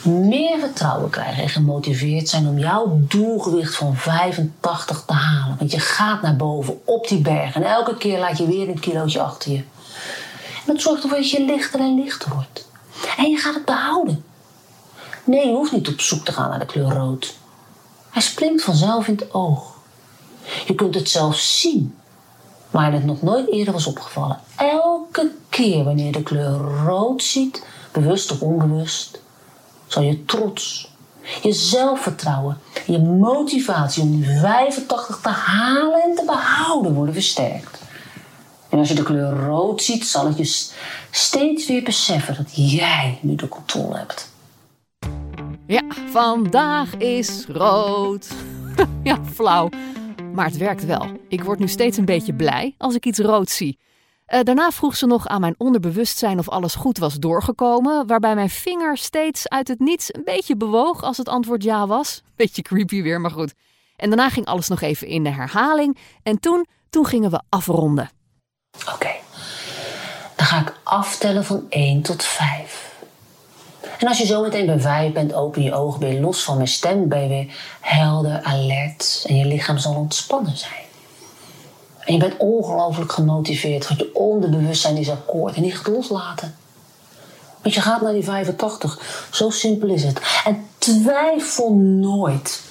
meer 0.05 0.59
vertrouwen 0.59 1.09
krijgen 1.09 1.43
en 1.43 1.49
gemotiveerd 1.49 2.29
zijn 2.29 2.47
om 2.47 2.57
jouw 2.57 2.99
doelgewicht 3.01 3.75
van 3.75 3.95
85 3.95 5.03
te 5.05 5.13
halen. 5.13 5.57
Want 5.57 5.71
je 5.71 5.79
gaat 5.79 6.21
naar 6.21 6.35
boven 6.35 6.81
op 6.85 7.07
die 7.07 7.21
berg 7.21 7.55
en 7.55 7.63
elke 7.63 7.97
keer 7.97 8.19
laat 8.19 8.37
je 8.37 8.47
weer 8.47 8.69
een 8.69 8.79
kilootje 8.79 9.21
achter 9.21 9.51
je. 9.51 9.57
En 9.57 10.73
dat 10.73 10.81
zorgt 10.81 11.03
ervoor 11.03 11.17
dat 11.17 11.29
je 11.29 11.45
lichter 11.45 11.79
en 11.79 12.03
lichter 12.03 12.33
wordt. 12.33 12.69
En 13.17 13.29
je 13.29 13.37
gaat 13.37 13.53
het 13.53 13.65
behouden. 13.65 14.23
Nee, 15.23 15.47
je 15.47 15.53
hoeft 15.53 15.71
niet 15.71 15.87
op 15.87 16.01
zoek 16.01 16.25
te 16.25 16.31
gaan 16.31 16.49
naar 16.49 16.59
de 16.59 16.65
kleur 16.65 16.89
rood. 16.89 17.35
Hij 18.09 18.21
springt 18.21 18.63
vanzelf 18.63 19.07
in 19.07 19.15
het 19.15 19.33
oog. 19.33 19.73
Je 20.65 20.75
kunt 20.75 20.95
het 20.95 21.09
zelfs 21.09 21.59
zien, 21.59 21.95
maar 22.69 22.93
het 22.93 23.05
nog 23.05 23.21
nooit 23.21 23.51
eerder 23.51 23.73
was 23.73 23.85
opgevallen. 23.85 24.39
Elke 24.55 25.31
keer 25.49 25.83
wanneer 25.83 26.05
je 26.05 26.11
de 26.11 26.23
kleur 26.23 26.57
rood 26.85 27.23
ziet, 27.23 27.65
bewust 27.91 28.31
of 28.31 28.41
onbewust, 28.41 29.20
zal 29.91 30.03
je 30.03 30.25
trots 30.25 30.89
Je 31.41 31.53
zelfvertrouwen, 31.53 32.57
je 32.85 32.99
motivatie 32.99 34.03
om 34.03 34.21
die 34.21 34.39
85 34.39 35.19
te 35.21 35.29
halen 35.29 36.01
en 36.01 36.15
te 36.15 36.23
behouden 36.25 36.93
worden 36.93 37.13
versterkt. 37.13 37.81
En 38.69 38.79
als 38.79 38.87
je 38.87 38.93
de 38.93 39.03
kleur 39.03 39.45
rood 39.45 39.81
ziet, 39.81 40.05
zal 40.05 40.25
het 40.25 40.37
je 40.37 40.73
steeds 41.11 41.67
weer 41.67 41.83
beseffen 41.83 42.35
dat 42.35 42.71
jij 42.71 43.19
nu 43.21 43.35
de 43.35 43.47
controle 43.47 43.97
hebt. 43.97 44.33
Ja, 45.67 45.83
vandaag 46.11 46.95
is 46.95 47.45
rood. 47.47 48.27
ja, 49.03 49.19
flauw. 49.33 49.69
Maar 50.33 50.45
het 50.45 50.57
werkt 50.57 50.85
wel. 50.85 51.07
Ik 51.27 51.43
word 51.43 51.59
nu 51.59 51.67
steeds 51.67 51.97
een 51.97 52.05
beetje 52.05 52.33
blij 52.33 52.75
als 52.77 52.95
ik 52.95 53.05
iets 53.05 53.19
rood 53.19 53.49
zie. 53.49 53.79
Uh, 54.33 54.39
daarna 54.43 54.71
vroeg 54.71 54.95
ze 54.95 55.05
nog 55.05 55.27
aan 55.27 55.41
mijn 55.41 55.55
onderbewustzijn 55.57 56.39
of 56.39 56.49
alles 56.49 56.75
goed 56.75 56.97
was 56.97 57.13
doorgekomen, 57.13 58.07
waarbij 58.07 58.35
mijn 58.35 58.49
vinger 58.49 58.97
steeds 58.97 59.49
uit 59.49 59.67
het 59.67 59.79
niets 59.79 60.13
een 60.13 60.23
beetje 60.23 60.57
bewoog 60.57 61.03
als 61.03 61.17
het 61.17 61.29
antwoord 61.29 61.63
ja 61.63 61.87
was. 61.87 62.21
Beetje 62.35 62.61
creepy 62.61 63.01
weer, 63.01 63.21
maar 63.21 63.31
goed. 63.31 63.53
En 63.95 64.09
daarna 64.09 64.29
ging 64.29 64.45
alles 64.45 64.67
nog 64.67 64.81
even 64.81 65.07
in 65.07 65.23
de 65.23 65.29
herhaling 65.29 65.97
en 66.23 66.39
toen, 66.39 66.65
toen 66.89 67.05
gingen 67.05 67.31
we 67.31 67.41
afronden. 67.49 68.09
Oké, 68.93 69.11
dan 70.35 70.45
ga 70.45 70.59
ik 70.59 70.73
aftellen 70.83 71.45
van 71.45 71.65
1 71.69 72.01
tot 72.01 72.23
5. 72.23 72.99
En 73.99 74.07
als 74.07 74.17
je 74.17 74.25
zo 74.25 74.41
meteen 74.41 74.65
bij 74.65 74.79
5 74.79 75.13
bent, 75.13 75.33
open 75.33 75.63
je 75.63 75.73
ogen, 75.73 75.99
ben 75.99 76.19
los 76.19 76.43
van 76.43 76.55
mijn 76.55 76.67
stem, 76.67 77.07
ben 77.07 77.21
je 77.21 77.27
weer 77.27 77.53
helder, 77.81 78.41
alert 78.43 79.25
en 79.27 79.35
je 79.35 79.45
lichaam 79.45 79.77
zal 79.77 79.95
ontspannen 79.95 80.57
zijn. 80.57 80.89
En 82.11 82.17
je 82.17 82.23
bent 82.23 82.37
ongelooflijk 82.37 83.11
gemotiveerd, 83.11 83.87
want 83.87 83.99
je 83.99 84.15
onderbewustzijn 84.15 84.97
is 84.97 85.09
akkoord 85.09 85.55
en 85.55 85.61
die 85.61 85.71
gaat 85.71 85.87
loslaten. 85.87 86.55
Want 87.61 87.75
je 87.75 87.81
gaat 87.81 88.01
naar 88.01 88.13
die 88.13 88.23
85. 88.23 89.27
Zo 89.31 89.49
simpel 89.49 89.89
is 89.89 90.03
het. 90.03 90.21
En 90.45 90.65
twijfel 90.77 91.73
nooit. 91.73 92.61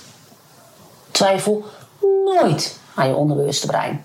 Twijfel 1.10 1.64
nooit 2.24 2.78
aan 2.94 3.08
je 3.08 3.14
onderbewuste 3.14 3.66
brein. 3.66 4.04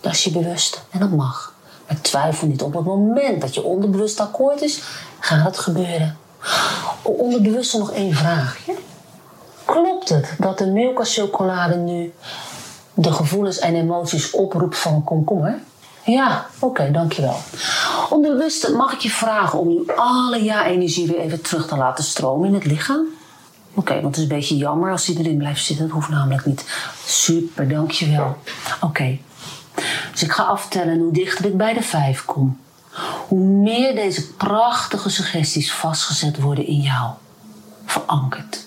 Dat 0.00 0.12
is 0.12 0.24
je 0.24 0.30
bewuste 0.30 0.78
en 0.90 1.00
dat 1.00 1.10
mag. 1.10 1.54
Maar 1.86 2.00
twijfel 2.00 2.46
niet 2.46 2.62
op 2.62 2.74
het 2.74 2.84
moment 2.84 3.40
dat 3.40 3.54
je 3.54 3.62
onderbewust 3.62 4.20
akkoord 4.20 4.62
is, 4.62 4.82
gaat 5.20 5.44
het 5.44 5.58
gebeuren. 5.58 6.18
Onderbewust 7.02 7.74
nog 7.74 7.92
één 7.92 8.14
vraagje. 8.14 8.74
Klopt 9.64 10.08
het 10.08 10.34
dat 10.38 10.58
de 10.58 10.66
Milka 10.66 11.04
chocolade 11.04 11.76
nu 11.76 12.12
de 12.94 13.12
gevoelens 13.12 13.58
en 13.58 13.74
emoties 13.74 14.30
oproept 14.30 14.78
van 14.78 15.04
komkommer? 15.04 15.58
Ja, 16.04 16.46
oké, 16.58 16.90
dankjewel. 16.90 17.36
Onderbewust 18.10 18.68
mag 18.68 18.92
ik 18.92 19.00
je 19.00 19.10
vragen 19.10 19.58
om 19.58 19.68
nu 19.68 19.86
alle 19.96 20.44
ja-energie 20.44 21.06
weer 21.06 21.18
even 21.18 21.42
terug 21.42 21.66
te 21.66 21.76
laten 21.76 22.04
stromen 22.04 22.48
in 22.48 22.54
het 22.54 22.64
lichaam? 22.64 23.06
Oké, 23.74 23.94
want 23.94 24.04
het 24.04 24.16
is 24.16 24.22
een 24.22 24.36
beetje 24.36 24.56
jammer 24.56 24.90
als 24.90 25.04
die 25.04 25.18
erin 25.18 25.36
blijft 25.36 25.64
zitten. 25.64 25.86
Dat 25.86 25.94
hoeft 25.94 26.08
namelijk 26.08 26.46
niet. 26.46 26.64
Super, 27.06 27.68
dankjewel. 27.68 28.36
Oké. 28.80 29.18
Dus 30.12 30.22
ik 30.22 30.32
ga 30.32 30.42
aftellen 30.42 30.98
hoe 30.98 31.12
dichter 31.12 31.44
ik 31.44 31.56
bij 31.56 31.72
de 31.72 31.82
vijf 31.82 32.24
kom. 32.24 32.60
Hoe 33.28 33.40
meer 33.40 33.94
deze 33.94 34.32
prachtige 34.32 35.10
suggesties 35.10 35.72
vastgezet 35.72 36.40
worden 36.40 36.66
in 36.66 36.80
jou. 36.80 37.10
Verankerd. 37.84 38.63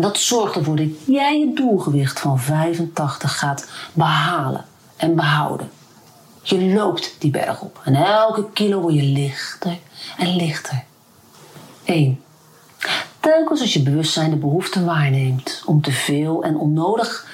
Dat 0.00 0.18
zorgt 0.18 0.56
ervoor 0.56 0.76
dat 0.76 1.06
jij 1.06 1.38
je 1.38 1.52
doelgewicht 1.54 2.20
van 2.20 2.40
85 2.40 3.38
gaat 3.38 3.68
behalen 3.92 4.64
en 4.96 5.14
behouden. 5.14 5.70
Je 6.42 6.60
loopt 6.60 7.16
die 7.18 7.30
berg 7.30 7.60
op 7.60 7.80
en 7.84 7.94
elke 7.94 8.46
kilo 8.52 8.80
word 8.80 8.94
je 8.94 9.02
lichter 9.02 9.78
en 10.18 10.36
lichter. 10.36 10.84
1. 11.84 12.20
Telkens 13.20 13.60
als 13.60 13.72
je 13.72 13.82
bewustzijn 13.82 14.30
de 14.30 14.36
behoefte 14.36 14.84
waarneemt 14.84 15.62
om 15.66 15.82
te 15.82 15.92
veel 15.92 16.42
en 16.42 16.56
onnodig 16.56 17.26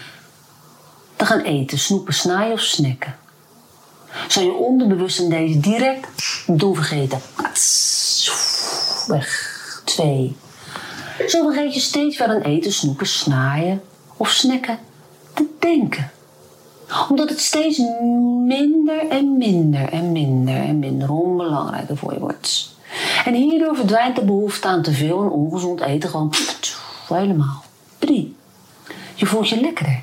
te 1.16 1.26
gaan 1.26 1.40
eten, 1.40 1.78
snoepen, 1.78 2.14
snijden 2.14 2.52
of 2.52 2.60
snacken, 2.60 3.16
zou 4.28 4.46
je 4.46 4.52
onderbewust 4.52 5.18
in 5.18 5.28
deze 5.28 5.60
direct 5.60 6.44
doen 6.46 6.74
vergeten. 6.74 7.20
Weg. 9.06 9.52
2. 9.84 10.36
Zo 11.18 11.42
vergeet 11.42 11.74
je 11.74 11.80
steeds 11.80 12.18
weer 12.18 12.28
aan 12.28 12.40
eten, 12.40 12.72
snoepen, 12.72 13.06
snaaien 13.06 13.82
of 14.16 14.30
snacken 14.30 14.78
te 15.34 15.46
denken. 15.58 16.10
Omdat 17.08 17.28
het 17.28 17.40
steeds 17.40 17.78
minder 18.44 19.08
en 19.08 19.36
minder 19.36 19.88
en 19.88 20.12
minder 20.12 20.56
en 20.56 20.78
minder 20.78 21.10
onbelangrijker 21.10 21.96
voor 21.96 22.12
je 22.12 22.20
wordt. 22.20 22.72
En 23.24 23.34
hierdoor 23.34 23.76
verdwijnt 23.76 24.16
de 24.16 24.24
behoefte 24.24 24.68
aan 24.68 24.82
te 24.82 24.92
veel 24.92 25.22
en 25.22 25.30
ongezond 25.30 25.80
eten 25.80 26.08
gewoon 26.08 26.34
helemaal. 27.08 27.64
3. 27.98 28.36
Je 29.14 29.26
voelt 29.26 29.48
je 29.48 29.60
lekkerder, 29.60 30.02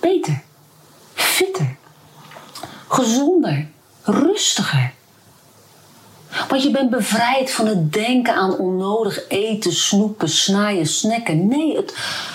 beter, 0.00 0.42
fitter, 1.14 1.76
gezonder, 2.88 3.68
rustiger 4.02 4.92
want 6.48 6.62
je 6.62 6.70
bent 6.70 6.90
bevrijd 6.90 7.50
van 7.50 7.66
het 7.66 7.92
denken 7.92 8.34
aan 8.34 8.56
onnodig 8.56 9.28
eten, 9.28 9.72
snoepen, 9.72 10.28
snaaien, 10.28 10.86
snacken. 10.86 11.46
Nee, 11.48 11.76
het 11.76 11.94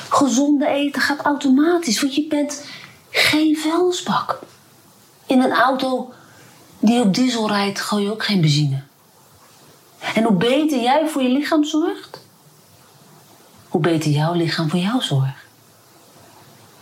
gezonde 0.09 0.67
eten 0.67 1.01
gaat 1.01 1.21
automatisch, 1.21 2.01
want 2.01 2.15
je 2.15 2.27
bent 2.27 2.65
geen 3.09 3.57
vuilsbak. 3.57 4.39
In 5.25 5.41
een 5.41 5.51
auto 5.51 6.13
die 6.79 7.01
op 7.01 7.13
diesel 7.13 7.47
rijdt, 7.47 7.81
gooi 7.81 8.03
je 8.03 8.11
ook 8.11 8.23
geen 8.23 8.41
benzine. 8.41 8.81
En 10.13 10.23
hoe 10.23 10.37
beter 10.37 10.81
jij 10.81 11.07
voor 11.07 11.21
je 11.21 11.29
lichaam 11.29 11.63
zorgt, 11.63 12.21
hoe 13.69 13.81
beter 13.81 14.11
jouw 14.11 14.33
lichaam 14.33 14.69
voor 14.69 14.79
jou 14.79 15.01
zorgt. 15.01 15.45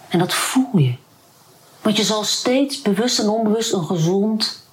En 0.10 0.20
dat 0.20 0.34
voel 0.34 0.78
je. 0.78 0.96
Want 1.82 1.98
je 1.98 2.04
zal 2.04 2.24
steeds 2.24 2.82
bewust 2.82 3.20
en 3.20 3.30
onbewust 3.30 3.74
een 3.74 3.86
gezond 3.86 4.65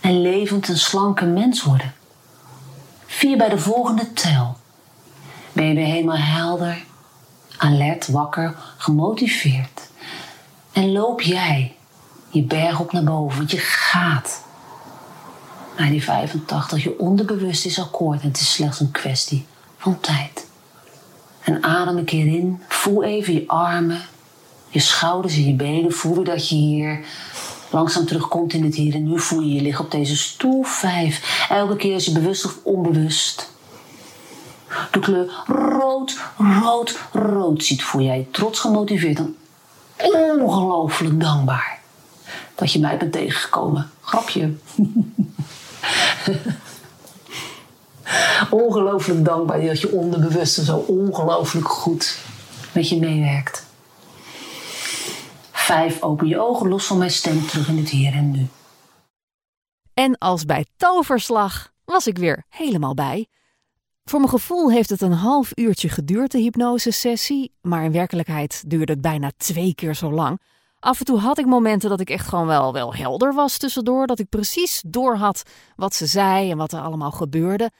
en 0.00 0.22
levend 0.22 0.68
en 0.68 0.78
slanke 0.78 1.24
mens 1.24 1.62
worden. 1.62 1.94
Vier 3.06 3.36
bij 3.36 3.48
de 3.48 3.58
volgende 3.58 4.12
tel. 4.12 4.56
Ben 5.52 5.64
je 5.64 5.74
weer 5.74 5.86
helemaal 5.86 6.16
helder, 6.16 6.84
alert, 7.56 8.08
wakker, 8.08 8.56
gemotiveerd. 8.76 9.88
En 10.72 10.92
loop 10.92 11.20
jij 11.20 11.76
je 12.28 12.42
berg 12.42 12.80
op 12.80 12.92
naar 12.92 13.04
boven, 13.04 13.38
want 13.38 13.50
je 13.50 13.58
gaat 13.58 14.42
naar 15.76 15.90
die 15.90 16.02
85. 16.02 16.82
Je 16.82 16.98
onderbewust 16.98 17.66
is 17.66 17.80
akkoord 17.80 18.20
en 18.20 18.28
het 18.28 18.40
is 18.40 18.52
slechts 18.52 18.80
een 18.80 18.90
kwestie 18.90 19.46
van 19.78 20.00
tijd. 20.00 20.46
En 21.40 21.62
adem 21.62 21.96
een 21.96 22.04
keer 22.04 22.26
in, 22.26 22.62
voel 22.68 23.02
even 23.04 23.34
je 23.34 23.44
armen, 23.46 24.00
je 24.68 24.80
schouders 24.80 25.34
en 25.34 25.46
je 25.46 25.54
benen. 25.54 25.92
Voel 25.92 26.24
dat 26.24 26.48
je 26.48 26.54
hier 26.54 27.00
langzaam 27.70 28.06
terugkomt 28.06 28.52
in 28.52 28.64
het 28.64 28.74
hier 28.74 28.94
en 28.94 29.08
nu, 29.08 29.18
voel 29.18 29.40
je 29.40 29.54
je 29.54 29.62
liggen 29.62 29.84
op 29.84 29.90
deze 29.90 30.16
stoel. 30.16 30.62
Vijf. 30.62 31.46
Elke 31.48 31.76
keer 31.76 31.94
als 31.94 32.04
je 32.04 32.12
bewust 32.12 32.44
of 32.44 32.58
onbewust 32.62 33.50
de 34.90 34.98
kleur 34.98 35.42
rood, 35.46 36.18
rood, 36.62 36.98
rood 37.12 37.64
ziet, 37.64 37.82
voel 37.82 38.02
jij 38.02 38.28
trots 38.30 38.60
gemotiveerd 38.60 39.18
en 39.18 39.34
ongelooflijk 39.96 41.20
dankbaar 41.20 41.78
dat 42.54 42.72
je 42.72 42.78
mij 42.78 42.96
bent 42.96 43.12
tegengekomen. 43.12 43.90
Grapje. 44.00 44.52
ongelooflijk 48.50 49.24
dankbaar 49.24 49.60
dat 49.66 49.80
je 49.80 49.92
onderbewuste 49.92 50.64
zo 50.64 50.76
ongelooflijk 50.76 51.68
goed 51.68 52.18
met 52.72 52.88
je 52.88 52.98
meewerkt. 52.98 53.68
Vijf, 55.70 56.02
open 56.02 56.28
je 56.28 56.40
ogen 56.40 56.68
los 56.68 56.86
van 56.86 56.98
mijn 56.98 57.10
stem 57.10 57.46
terug 57.46 57.68
in 57.68 57.76
het 57.76 57.88
hier 57.88 58.12
en 58.12 58.30
nu. 58.30 58.46
En 59.94 60.18
als 60.18 60.44
bij 60.44 60.66
toverslag 60.76 61.72
was 61.84 62.06
ik 62.06 62.18
weer 62.18 62.44
helemaal 62.48 62.94
bij. 62.94 63.26
Voor 64.04 64.18
mijn 64.18 64.32
gevoel 64.32 64.70
heeft 64.70 64.90
het 64.90 65.00
een 65.00 65.12
half 65.12 65.50
uurtje 65.54 65.88
geduurd, 65.88 66.30
de 66.30 66.38
hypnosesessie, 66.38 67.52
maar 67.60 67.84
in 67.84 67.92
werkelijkheid 67.92 68.64
duurde 68.66 68.92
het 68.92 69.00
bijna 69.00 69.30
twee 69.36 69.74
keer 69.74 69.94
zo 69.94 70.12
lang. 70.12 70.40
Af 70.78 70.98
en 70.98 71.04
toe 71.04 71.18
had 71.18 71.38
ik 71.38 71.46
momenten 71.46 71.90
dat 71.90 72.00
ik 72.00 72.10
echt 72.10 72.28
gewoon 72.28 72.46
wel, 72.46 72.72
wel 72.72 72.94
helder 72.94 73.34
was 73.34 73.58
tussendoor, 73.58 74.06
dat 74.06 74.18
ik 74.18 74.28
precies 74.28 74.82
door 74.86 75.16
had 75.16 75.42
wat 75.76 75.94
ze 75.94 76.06
zei 76.06 76.50
en 76.50 76.56
wat 76.56 76.72
er 76.72 76.80
allemaal 76.80 77.12
gebeurde. 77.12 77.70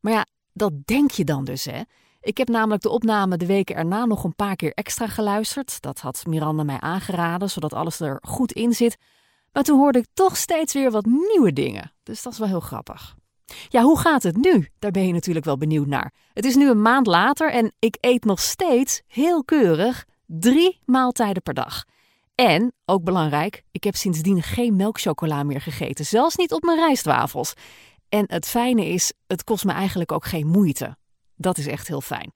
Maar 0.00 0.12
ja, 0.12 0.26
dat 0.52 0.72
denk 0.84 1.10
je 1.10 1.24
dan 1.24 1.44
dus, 1.44 1.64
hè? 1.64 1.80
Ik 2.26 2.38
heb 2.38 2.48
namelijk 2.48 2.82
de 2.82 2.88
opname 2.88 3.36
de 3.36 3.46
weken 3.46 3.76
erna 3.76 4.04
nog 4.04 4.24
een 4.24 4.34
paar 4.34 4.56
keer 4.56 4.72
extra 4.72 5.06
geluisterd. 5.06 5.80
Dat 5.80 6.00
had 6.00 6.24
Miranda 6.26 6.62
mij 6.62 6.80
aangeraden, 6.80 7.50
zodat 7.50 7.72
alles 7.72 8.00
er 8.00 8.18
goed 8.22 8.52
in 8.52 8.72
zit. 8.72 8.96
Maar 9.52 9.62
toen 9.62 9.78
hoorde 9.78 9.98
ik 9.98 10.06
toch 10.14 10.36
steeds 10.36 10.72
weer 10.72 10.90
wat 10.90 11.04
nieuwe 11.04 11.52
dingen. 11.52 11.92
Dus 12.02 12.22
dat 12.22 12.32
is 12.32 12.38
wel 12.38 12.48
heel 12.48 12.60
grappig. 12.60 13.14
Ja, 13.68 13.82
hoe 13.82 13.98
gaat 13.98 14.22
het 14.22 14.36
nu? 14.36 14.68
Daar 14.78 14.90
ben 14.90 15.06
je 15.06 15.12
natuurlijk 15.12 15.44
wel 15.44 15.56
benieuwd 15.56 15.86
naar. 15.86 16.12
Het 16.32 16.44
is 16.44 16.54
nu 16.54 16.70
een 16.70 16.82
maand 16.82 17.06
later 17.06 17.50
en 17.50 17.72
ik 17.78 17.96
eet 18.00 18.24
nog 18.24 18.40
steeds 18.40 19.02
heel 19.06 19.44
keurig 19.44 20.04
drie 20.26 20.80
maaltijden 20.84 21.42
per 21.42 21.54
dag. 21.54 21.84
En, 22.34 22.72
ook 22.84 23.04
belangrijk, 23.04 23.62
ik 23.70 23.84
heb 23.84 23.94
sindsdien 23.94 24.42
geen 24.42 24.76
melkchocola 24.76 25.42
meer 25.42 25.60
gegeten, 25.60 26.04
zelfs 26.04 26.36
niet 26.36 26.52
op 26.52 26.62
mijn 26.62 26.78
rijstwafels. 26.78 27.54
En 28.08 28.24
het 28.26 28.46
fijne 28.46 28.86
is, 28.86 29.12
het 29.26 29.44
kost 29.44 29.64
me 29.64 29.72
eigenlijk 29.72 30.12
ook 30.12 30.24
geen 30.24 30.46
moeite. 30.46 30.96
Dat 31.36 31.58
is 31.58 31.66
echt 31.66 31.88
heel 31.88 32.00
fijn. 32.00 32.32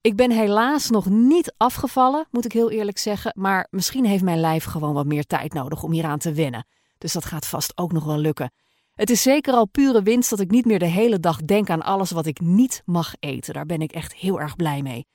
Ik 0.00 0.16
ben 0.16 0.30
helaas 0.30 0.90
nog 0.90 1.06
niet 1.06 1.54
afgevallen, 1.56 2.26
moet 2.30 2.44
ik 2.44 2.52
heel 2.52 2.70
eerlijk 2.70 2.98
zeggen. 2.98 3.32
Maar 3.34 3.66
misschien 3.70 4.04
heeft 4.04 4.22
mijn 4.22 4.40
lijf 4.40 4.64
gewoon 4.64 4.94
wat 4.94 5.06
meer 5.06 5.24
tijd 5.24 5.52
nodig 5.52 5.82
om 5.82 5.92
hieraan 5.92 6.18
te 6.18 6.32
wennen. 6.32 6.66
Dus 6.98 7.12
dat 7.12 7.24
gaat 7.24 7.46
vast 7.46 7.78
ook 7.78 7.92
nog 7.92 8.04
wel 8.04 8.18
lukken. 8.18 8.52
Het 8.94 9.10
is 9.10 9.22
zeker 9.22 9.54
al 9.54 9.66
pure 9.66 10.02
winst 10.02 10.30
dat 10.30 10.40
ik 10.40 10.50
niet 10.50 10.64
meer 10.64 10.78
de 10.78 10.86
hele 10.86 11.20
dag 11.20 11.42
denk 11.42 11.70
aan 11.70 11.82
alles 11.82 12.10
wat 12.10 12.26
ik 12.26 12.40
niet 12.40 12.82
mag 12.84 13.14
eten. 13.20 13.54
Daar 13.54 13.66
ben 13.66 13.80
ik 13.80 13.92
echt 13.92 14.14
heel 14.14 14.40
erg 14.40 14.56
blij 14.56 14.82
mee. 14.82 15.06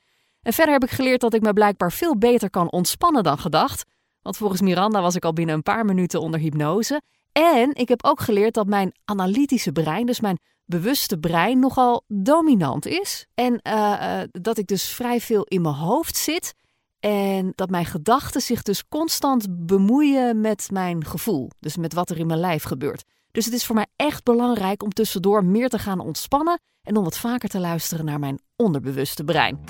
En 0.42 0.52
verder 0.52 0.72
heb 0.72 0.84
ik 0.84 0.90
geleerd 0.90 1.20
dat 1.20 1.34
ik 1.34 1.42
me 1.42 1.52
blijkbaar 1.52 1.92
veel 1.92 2.18
beter 2.18 2.50
kan 2.50 2.70
ontspannen 2.70 3.22
dan 3.22 3.38
gedacht. 3.38 3.84
Want 4.20 4.36
volgens 4.36 4.60
Miranda 4.60 5.00
was 5.00 5.14
ik 5.14 5.24
al 5.24 5.32
binnen 5.32 5.54
een 5.54 5.62
paar 5.62 5.84
minuten 5.84 6.20
onder 6.20 6.40
hypnose. 6.40 7.02
En 7.32 7.74
ik 7.74 7.88
heb 7.88 8.04
ook 8.04 8.20
geleerd 8.20 8.54
dat 8.54 8.66
mijn 8.66 8.92
analytische 9.04 9.72
brein, 9.72 10.06
dus 10.06 10.20
mijn 10.20 10.38
bewuste 10.72 11.18
brein, 11.18 11.58
nogal 11.58 12.04
dominant 12.08 12.86
is. 12.86 13.26
En 13.34 13.60
uh, 13.62 14.20
dat 14.30 14.58
ik 14.58 14.66
dus 14.66 14.84
vrij 14.88 15.20
veel 15.20 15.44
in 15.44 15.62
mijn 15.62 15.74
hoofd 15.74 16.16
zit. 16.16 16.54
En 17.00 17.52
dat 17.54 17.70
mijn 17.70 17.84
gedachten 17.84 18.40
zich 18.40 18.62
dus 18.62 18.88
constant 18.88 19.66
bemoeien 19.66 20.40
met 20.40 20.68
mijn 20.72 21.04
gevoel. 21.04 21.50
Dus 21.60 21.76
met 21.76 21.92
wat 21.92 22.10
er 22.10 22.18
in 22.18 22.26
mijn 22.26 22.40
lijf 22.40 22.62
gebeurt. 22.62 23.04
Dus 23.30 23.44
het 23.44 23.54
is 23.54 23.66
voor 23.66 23.74
mij 23.74 23.86
echt 23.96 24.24
belangrijk 24.24 24.82
om 24.82 24.92
tussendoor 24.92 25.44
meer 25.44 25.68
te 25.68 25.78
gaan 25.78 26.00
ontspannen 26.00 26.60
en 26.82 26.96
om 26.96 27.04
wat 27.04 27.18
vaker 27.18 27.48
te 27.48 27.60
luisteren 27.60 28.04
naar 28.04 28.18
mijn 28.18 28.40
onderbewuste 28.56 29.24
brein. 29.24 29.64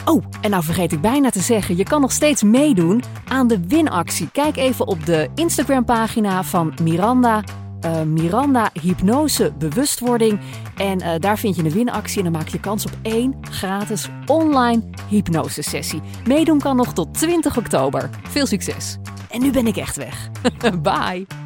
Oh, 0.05 0.25
en 0.41 0.51
nou 0.51 0.63
vergeet 0.63 0.93
ik 0.93 1.01
bijna 1.01 1.31
te 1.31 1.41
zeggen, 1.41 1.77
je 1.77 1.85
kan 1.85 2.01
nog 2.01 2.13
steeds 2.13 2.43
meedoen 2.43 3.03
aan 3.29 3.47
de 3.47 3.67
winactie. 3.67 4.29
Kijk 4.33 4.57
even 4.57 4.87
op 4.87 5.07
de 5.07 5.29
Instagram-pagina 5.35 6.43
van 6.43 6.75
Miranda. 6.83 7.43
Uh, 7.85 8.03
Miranda 8.03 8.71
Hypnose 8.83 9.53
Bewustwording. 9.59 10.41
En 10.77 11.03
uh, 11.03 11.15
daar 11.19 11.39
vind 11.39 11.57
je 11.57 11.65
een 11.65 11.71
winactie 11.71 12.19
en 12.19 12.25
dan 12.25 12.33
maak 12.33 12.49
je 12.49 12.61
kans 12.61 12.87
op 12.87 12.93
één 13.03 13.35
gratis 13.51 14.09
online 14.27 14.83
hypnosesessie. 15.09 16.01
Meedoen 16.27 16.61
kan 16.61 16.77
nog 16.77 16.93
tot 16.93 17.15
20 17.15 17.57
oktober. 17.57 18.11
Veel 18.29 18.47
succes. 18.47 18.97
En 19.31 19.41
nu 19.41 19.51
ben 19.51 19.67
ik 19.67 19.77
echt 19.77 19.97
weg. 19.97 20.31
Bye. 20.83 21.46